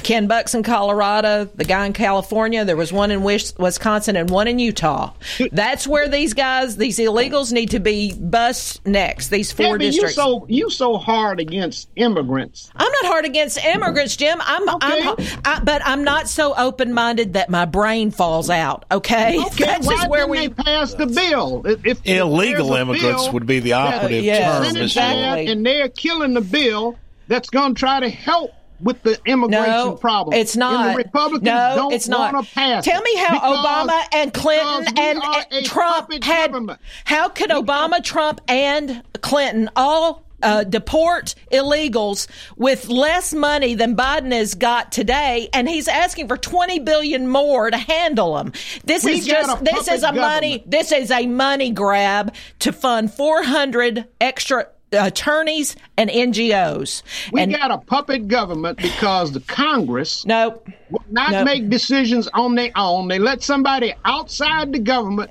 [0.00, 4.48] Ken Bucks in Colorado, the guy in California, there was one in Wisconsin and one
[4.48, 5.12] in Utah.
[5.52, 9.28] That's where these guys, these illegals need to be bused next.
[9.28, 12.70] These four Debbie, you so you so hard against immigrants.
[12.74, 14.38] I'm not hard against immigrants, Jim.
[14.40, 18.84] I'm, I'm, I, but I'm not so open-minded that my brain falls out.
[18.90, 20.38] Okay, Okay, that's why just where didn't we.
[20.38, 21.62] they pass the bill?
[21.66, 24.64] If, if Illegal immigrants bill would be the that operative yes, term.
[24.64, 24.84] Senate Mr.
[24.84, 25.46] exactly.
[25.48, 26.96] and they're killing the bill
[27.28, 28.50] that's going to try to help
[28.82, 30.38] with the immigration No, problem.
[30.38, 30.86] it's not.
[30.86, 32.32] And the Republicans no, don't it's not.
[32.32, 32.84] want to pass.
[32.84, 35.20] Tell me how Obama and Clinton and,
[35.50, 36.50] and Trump had.
[36.52, 36.80] government.
[37.04, 40.24] How could Obama, Trump, and Clinton all?
[40.42, 42.26] Uh, deport illegals
[42.56, 47.70] with less money than Biden has got today, and he's asking for twenty billion more
[47.70, 48.54] to handle them.
[48.82, 52.72] This We is just this is a puppet money this is a money grab to
[52.72, 57.02] fund four hundred extra attorneys and NGOs.
[57.32, 61.44] We and got a puppet government because the Congress no will not Nope.
[61.44, 63.08] make decisions on their own.
[63.08, 65.30] They let somebody outside the government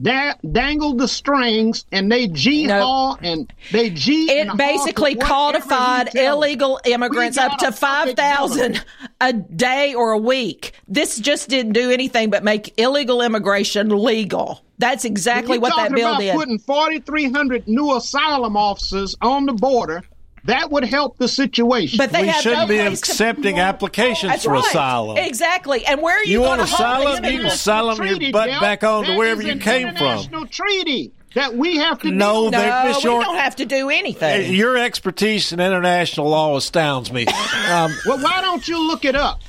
[0.00, 4.38] da- dangle the strings, and they G haul and they G.
[4.38, 8.84] and It basically codified illegal immigrants up to 5,000
[9.20, 10.72] a day or a week.
[10.88, 14.63] This just didn't do anything but make illegal immigration legal.
[14.78, 16.34] That's exactly what that talking bill about did.
[16.34, 20.02] Putting 4,300 new asylum officers on the border.
[20.46, 21.96] That would help the situation.
[21.96, 24.64] But they we shouldn't no be place to- accepting applications That's for right.
[24.66, 25.16] asylum.
[25.16, 25.86] Exactly.
[25.86, 27.24] And where are you, You going want to hold asylum?
[27.24, 27.46] You can people?
[27.52, 28.60] asylum your butt Jeff.
[28.60, 29.96] back on to wherever is you an came from.
[29.96, 33.56] international treaty that we have to No, deal they- No, Miss we York- don't have
[33.56, 34.52] to do anything.
[34.52, 37.24] Your expertise in international law astounds me.
[37.70, 39.40] Um, Well, why don't you look it up?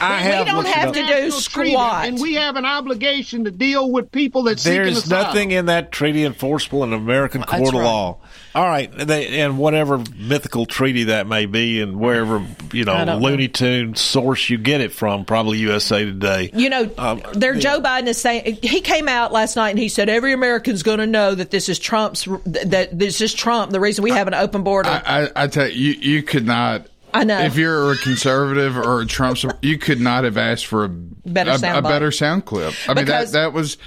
[0.00, 2.06] I We have don't have to do squat.
[2.06, 5.26] and we have an obligation to deal with people that seek There's asylum.
[5.26, 7.86] nothing in that treaty enforceable in American That's court of right.
[7.86, 8.18] law.
[8.54, 12.40] All right, they, and whatever mythical treaty that may be, and wherever
[12.72, 13.18] you know don't know.
[13.18, 16.50] Looney Tune source you get it from, probably USA Today.
[16.54, 17.54] You know, Um, there.
[17.54, 17.60] yeah.
[17.60, 20.98] Joe Biden is saying he came out last night and he said every American's going
[21.00, 22.28] to know that this is Trump's.
[22.46, 23.72] That this is Trump.
[23.72, 24.88] The reason we have an open border.
[24.88, 26.86] I, I, I tell you, you, you could not.
[27.14, 27.38] I know.
[27.40, 30.88] If you're a conservative or a Trump, sup- you could not have asked for a
[30.88, 32.74] Better a, sound a better sound clip.
[32.86, 33.78] I mean, that Because- that was.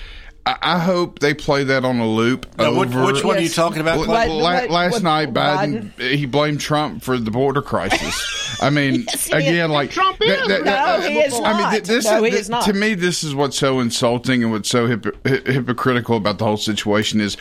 [0.45, 3.05] I, I hope they play that on a loop Now, which- over.
[3.05, 4.30] which one are you talking about, L- Clay?
[4.30, 8.57] la- What- last what- night, Biden, he blamed Trump for the border crisis.
[8.61, 9.41] I mean, Yes, he did.
[9.49, 10.47] again, like Trump is.
[10.47, 11.71] No, uh, he is I mean, not.
[11.71, 12.63] th- this No, is, he is not.
[12.63, 16.45] to me, this is what's so insulting and what's so hypo- hy- hypocritical about the
[16.45, 17.36] whole situation is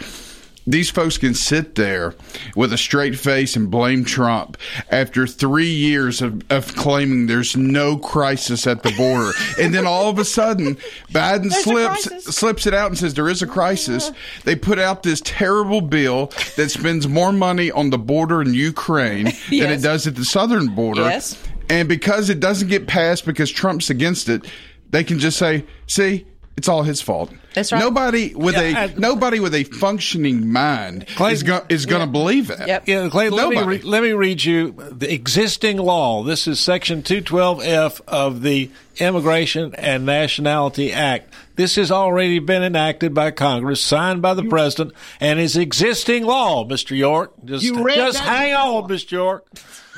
[0.67, 2.15] these folks can sit there
[2.57, 4.57] with a straight face and blame Trump
[4.91, 9.33] after three years of, of claiming there's no crisis at the border.
[9.61, 10.77] and then all of a sudden,
[11.11, 14.11] Biden There's slips, slips it out and says there is a crisis.
[14.45, 19.25] They put out this terrible bill that spends more money on the border in Ukraine
[19.51, 21.03] than it does at the southern border.
[21.03, 21.41] Yes.
[21.69, 24.47] And because it doesn't get passed because Trump's against it,
[24.91, 26.27] they can just say, see,
[26.57, 27.31] it's all his fault.
[27.55, 27.79] That's right.
[27.79, 32.07] Nobody with Yeah, a nobody with a functioning mind Clay- is, go, is going to
[32.07, 32.67] believe that.
[32.67, 32.89] Yep.
[32.89, 36.23] Yeah, Clay, let me, re- let me read you the existing law.
[36.23, 41.33] This is Section 212F of the Immigration and Nationality Act.
[41.57, 46.65] This has already been enacted by Congress, signed by the President, and is existing law,
[46.67, 46.97] Mr.
[46.97, 47.33] York.
[47.45, 48.83] Just, You read just hang before.
[48.83, 49.11] on, Mr.
[49.13, 49.47] York.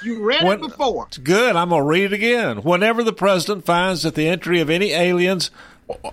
[0.05, 1.07] You read When- it before.
[1.09, 1.57] It's good.
[1.57, 2.59] I'm going to read it again.
[2.59, 5.51] Whenever the president finds that the entry of any aliens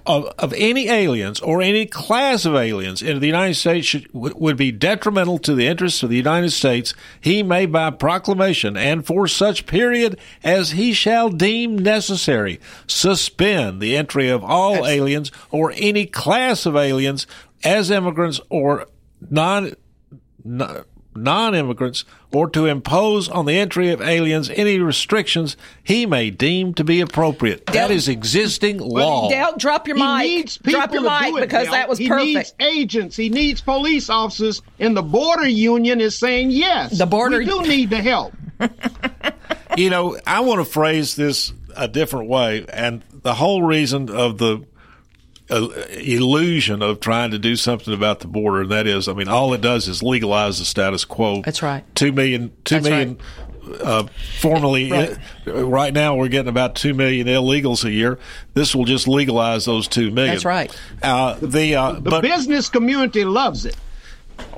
[0.06, 4.34] of, of any aliens or any class of aliens into the United States should, would,
[4.36, 9.06] would be detrimental to the interests of the United States, he may by proclamation and
[9.06, 15.74] for such period as he shall deem necessary suspend the entry of all aliens or
[15.76, 17.28] any class of aliens
[17.64, 18.86] as immigrants or
[19.30, 19.74] non
[20.44, 20.84] non
[21.16, 26.84] immigrants or to impose on the entry of aliens any restrictions he may deem to
[26.84, 27.66] be appropriate.
[27.68, 29.30] That is existing law.
[29.30, 30.22] Dale, drop your He mic.
[30.24, 31.72] needs people Drop your to mic do it, because Bill.
[31.74, 32.26] that was he perfect.
[32.28, 33.16] needs agents.
[33.16, 36.98] He needs police officers, and the border union is saying yes.
[36.98, 38.34] The border- we do need the help.
[39.78, 44.38] you know, I want to phrase this a different way, and the whole reason of
[44.38, 44.66] the
[45.50, 49.28] uh, illusion of trying to do something about the border, and that is, I mean,
[49.28, 51.42] all it does is legalize the status quo.
[51.42, 51.84] That's right.
[51.96, 53.18] Two million, two That's million.
[53.84, 54.06] Uh,
[54.40, 55.18] formerly, Right.
[55.48, 58.20] uh, right now we're getting about two million illegals a year.
[58.54, 60.36] This will just legalize those two million.
[60.36, 60.80] That's right.
[61.02, 63.76] Uh, the uh, The but business community loves it.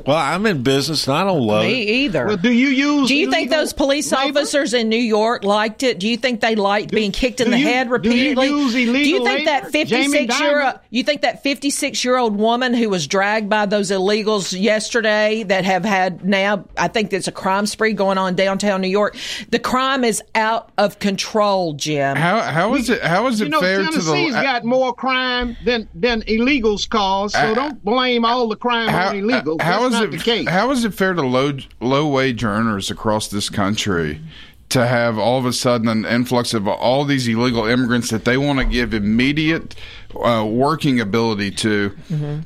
[0.05, 1.89] Well, I'm in business and I don't love Me it.
[2.05, 2.25] either.
[2.27, 3.07] Well, do you use?
[3.09, 4.39] Do you think those police labor?
[4.39, 5.99] officers in New York liked it?
[5.99, 8.47] Do you think they liked being kicked in the you- head do you repeatedly?
[8.47, 9.85] use illegal do you think that labor?
[9.89, 10.79] Jamie 56 year Dimon?
[10.91, 15.65] you think that 56 year old woman who was dragged by those illegals yesterday that
[15.65, 19.15] have had now I think there's a crime spree going on downtown New York.
[19.49, 22.15] The crime is out of control, Jim.
[22.15, 24.93] How how is it how is it You know, fair to Tennessee's the got more
[24.93, 27.33] crime than than illegals cause.
[27.33, 29.61] So Uh, don't blame all the crime how, on illegals.
[29.67, 29.95] How is
[30.25, 34.21] it how is it fair to low low wage earners across this country
[34.69, 38.37] to have all of a sudden an influx of all these illegal immigrants that they
[38.37, 39.75] want to give immediate
[40.25, 41.95] uh, working ability to?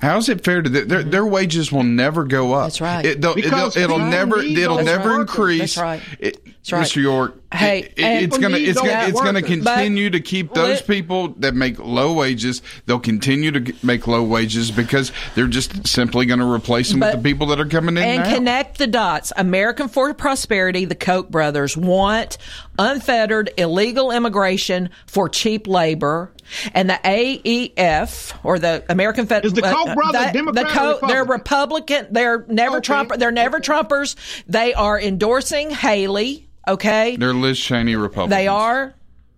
[0.02, 2.66] How is it fair to th- their their wages will never go up?
[2.68, 3.06] That's right.
[3.06, 5.30] It, they'll- Because it'll, it'll people never it'll those never workers.
[5.30, 5.60] increase.
[5.76, 6.02] That's right.
[6.20, 6.86] It- That's right.
[6.88, 7.02] Mr.
[7.02, 7.38] York.
[7.54, 9.66] Hey, it- it's gonna it's gonna it's gonna those workers.
[9.66, 12.62] continue to keep those Let- people that make low wages.
[12.86, 17.16] They'll continue to make low wages because they're just simply going to replace them But-
[17.16, 18.34] with the people that are coming in and now.
[18.36, 19.34] connect the dots.
[19.36, 22.38] American for Prosperity, the Koch brothers want
[22.80, 26.32] unfettered illegal immigration for cheap labor.
[26.74, 30.74] And the AEF or the American Fed Is the Koch brothers the- Democrat the or
[31.00, 31.32] Koch- They're Republican?
[31.32, 32.08] Republican.
[32.12, 32.86] They're never Okay.
[32.86, 33.12] Trump.
[33.18, 33.68] They're never Okay.
[33.72, 34.16] Trumpers.
[34.48, 36.48] They are endorsing Haley.
[36.68, 38.38] Okay, they're Liz Cheney Republicans.
[38.38, 38.94] they are.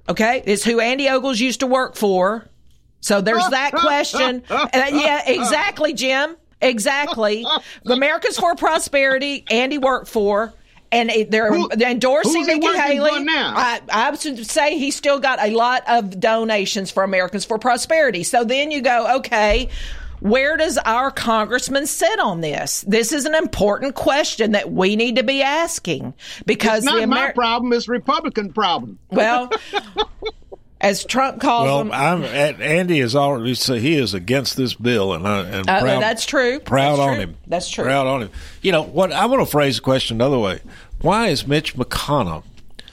[0.10, 2.46] Okay, it's who Andy Ogles used to work for.
[3.00, 4.44] So there's that question.
[4.50, 6.36] Uh, yeah, exactly, Jim.
[6.62, 7.46] Exactly.
[7.86, 10.54] Americans for Prosperity, Andy worked for.
[10.94, 13.10] And they're, Who- endorsing who's Nikki Haley.
[13.12, 13.54] for now?
[13.56, 18.24] I, I would say he's still got a lot of donations for Americans for Prosperity.
[18.24, 19.70] So then you go, okay,
[20.20, 22.86] Where does our congressman sit on this?
[22.88, 26.14] This is an important question that we need to be asking
[26.46, 29.00] because it's not the my problem; it's Republican problem.
[29.12, 29.50] well,
[30.80, 35.14] as Trump calls Well, them, I'm, Andy is already so he is against this bill,
[35.14, 36.60] and I and Uh, proud, that's true.
[36.60, 37.20] Proud That's on true.
[37.24, 37.38] him.
[37.48, 37.84] That's true.
[37.86, 38.30] Proud on him.
[38.62, 39.12] You know what?
[39.14, 40.60] I want to phrase the question another way.
[41.04, 42.44] Why is Mitch McConnell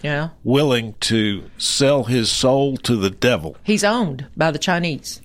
[0.03, 3.57] yeah, willing to sell his soul to the devil?
[3.63, 5.23] he's owned by the Chinese.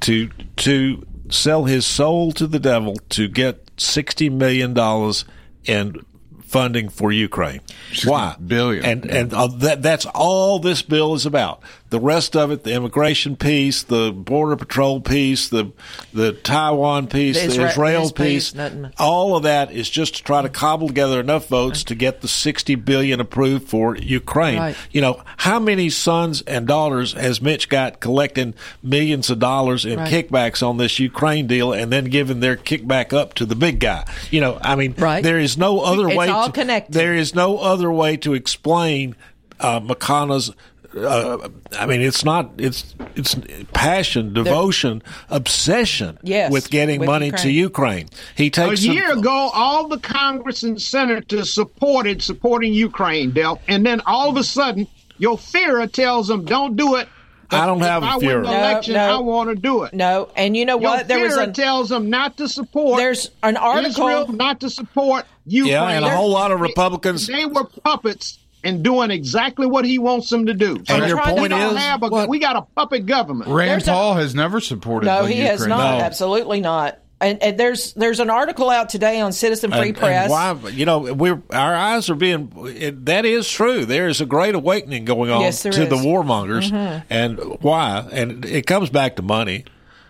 [0.00, 5.24] To to sell his soul to the devil to get sixty million dollars
[5.64, 6.04] in
[6.42, 7.60] funding for Ukraine.
[8.04, 8.84] Why billion?
[8.84, 11.62] And and uh, that that's all this bill is about.
[11.94, 15.70] The rest of it, the immigration piece, the border patrol piece, the
[16.12, 20.24] the Taiwan piece, The the, Isra- Israel piece, piece all of that is just to
[20.24, 24.58] try to cobble together enough votes to get the sixty billion approved for Ukraine.
[24.58, 24.76] Right.
[24.90, 30.00] You know, how many sons and daughters has Mitch got collecting millions of dollars in
[30.00, 30.10] Right.
[30.12, 34.04] kickbacks on this Ukraine deal and then giving their kickback up to the big guy?
[34.32, 35.22] You know, I mean, Right.
[35.22, 36.28] there is no other It's way.
[36.28, 36.92] all to, connected.
[36.92, 39.14] There is no other way to explain
[39.60, 40.50] uh, McConnell's.
[40.96, 42.52] Uh, I mean, it's not.
[42.58, 43.36] It's it's
[43.72, 48.08] passion, devotion, obsession Yes, with getting with money to Ukraine.
[48.36, 53.60] He A takes some- year ago, all the Congress and senators supported supporting Ukraine, Del,
[53.68, 54.86] and then all of a sudden,
[55.18, 57.08] your Führer tells them, "Don't do it."
[57.50, 58.42] I don't If have a I win Führer.
[58.44, 59.16] the No, election, no.
[59.16, 59.92] I want to do it.
[59.94, 61.08] No, and you know Your what?
[61.08, 62.98] There was a tells them not to support.
[62.98, 65.72] There's an article- Israel, not to support Ukraine.
[65.72, 69.84] Yeah, and a whole lot of They- Republicans- They, were puppets and doing exactly what
[69.84, 70.82] he wants them to do.
[70.88, 73.50] And your we point is- have a, we got a puppet government.
[73.50, 75.06] Rand There's a- Paul has never supported.
[75.06, 75.78] no, the he has Ukraine.
[75.78, 76.00] not.
[76.00, 76.98] Absolutely not.
[77.20, 80.30] And, and there's there's an article out today on Citizen Free and, Press.
[80.30, 82.52] And why, you know, we're our eyes are being.
[82.66, 83.86] It, that is true.
[83.86, 86.04] There is a great awakening going on Yes, there to the is.
[86.04, 87.02] warmongers, Mhm.
[87.08, 88.04] and why?
[88.12, 89.64] And it comes back to money.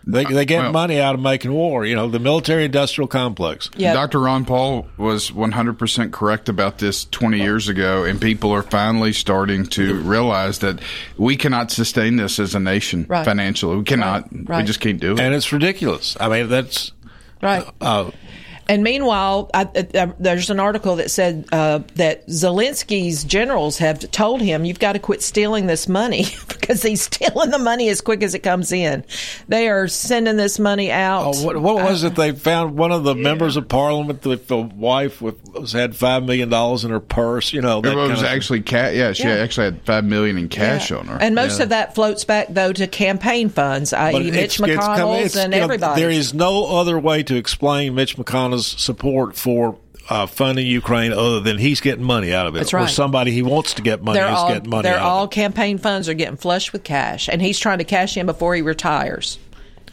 [0.06, 1.84] They they get Well- money out of making war.
[1.86, 3.68] You know, the military-industrial complex.
[3.78, 4.20] Dr.
[4.20, 9.64] Ron Paul was 100% correct about this 20 years ago, and people are finally starting
[9.66, 10.80] to realize that
[11.16, 13.24] we cannot sustain this as a nation Right.
[13.24, 13.76] financially.
[13.76, 14.28] We cannot.
[14.30, 14.58] Right.
[14.58, 15.20] We just can't do it.
[15.20, 16.16] And it's ridiculous.
[16.20, 16.92] I mean, that's
[17.42, 17.64] right.
[17.80, 18.10] uh,
[18.68, 19.62] And meanwhile, I,
[19.94, 24.92] uh, there's an article that said uh, that Zelensky's generals have told him, "You've got
[24.94, 28.72] to quit stealing this money because he's stealing the money as quick as it comes
[28.72, 29.04] in.
[29.48, 32.14] They are sending this money out." Oh, what, what was it?
[32.14, 36.22] They found one of the members of parliament, with the wife with was had five
[36.24, 37.52] million dollars in her purse.
[37.52, 38.94] You know, that it was actually cash.
[38.94, 39.34] Yeah, she Yeah.
[39.36, 40.98] actually had five million in cash Yeah.
[40.98, 41.18] on her.
[41.20, 41.64] And most Yeah.
[41.64, 45.58] of that floats back though to campaign funds, i.e., Mitch it's- it's McConnell's and you
[45.60, 46.00] know, everybody.
[46.00, 48.16] there is no other way to explain Mitch
[48.62, 49.78] Support for
[50.08, 53.42] uh, funding Ukraine other than he's getting money out of it, That's or somebody he
[53.42, 56.36] wants to get money they're is all getting money they're all campaign funds are getting
[56.36, 59.38] flushed with cash, and he's trying to cash in before he retires.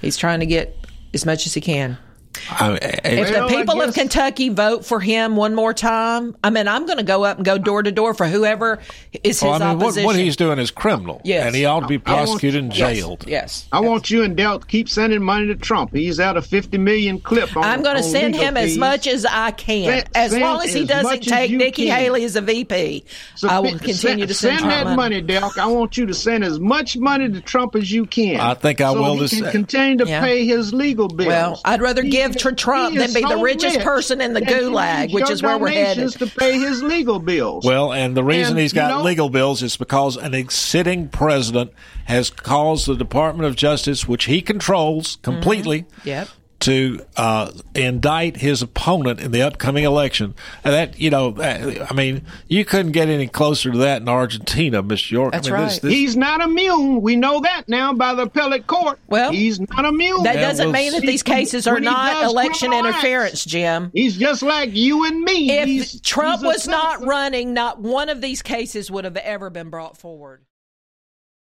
[0.02, 0.76] He's trying to get
[1.14, 1.98] as much as he can.
[2.36, 2.42] It.
[2.50, 2.74] I
[3.04, 6.68] If Well, the people of guess- Kentucky vote for him one more time, I mean,
[6.68, 8.80] I'm going to go up and go door to door for whoever
[9.24, 10.06] is his well, I mean, opposition.
[10.06, 11.46] what he's doing is criminal, Yes.
[11.46, 13.26] and he ought to be I want- prosecuted and jailed.
[13.28, 13.66] Yes.
[13.72, 15.94] I want you and Del to keep sending money to Trump.
[15.94, 17.56] He's out a fifty million clip.
[17.56, 20.44] On, I'm going to send legal him as much as I can, Send- as send
[20.44, 21.98] long as he doesn't as take Nikki can.
[22.00, 23.04] Haley as a VP.
[23.36, 25.58] So I will fi- continue to send, send that money, Delk.
[25.58, 28.40] I want you to send as much money to Trump as you can.
[28.40, 30.22] I think I so will He this- can continue to Yeah.
[30.22, 31.28] pay his legal bills.
[31.28, 34.34] Well, I'd rather give to Trump he than is be the richest rich person in
[34.34, 36.12] the gulag, which is where we're headed.
[36.14, 37.66] to pay his legal bills.
[37.66, 40.56] Well, and the reason And, he's got you know- legal bills is because an ex-
[40.56, 41.72] sitting president
[42.06, 46.08] has caused the Department of Justice, which he controls completely, mm-hmm.
[46.08, 46.28] Yep.
[46.62, 50.34] To uh, indict his opponent in the upcoming election.
[50.64, 54.82] And that, you know, I mean, you couldn't get any closer to that in Argentina,
[54.82, 55.34] Miss York.
[55.34, 55.82] That's I mean, right.
[55.82, 57.02] this- He's not immune.
[57.02, 59.00] We know that now by the appellate court.
[59.08, 60.24] Well, he's not immune.
[60.24, 63.92] That Yeah, doesn't well, mean that these cases are when not election interference, acts, Jim.
[63.94, 65.52] He's just like you and me.
[65.52, 69.50] If He's- Trump he's was not running, not one of these cases would have ever
[69.50, 70.42] been brought forward.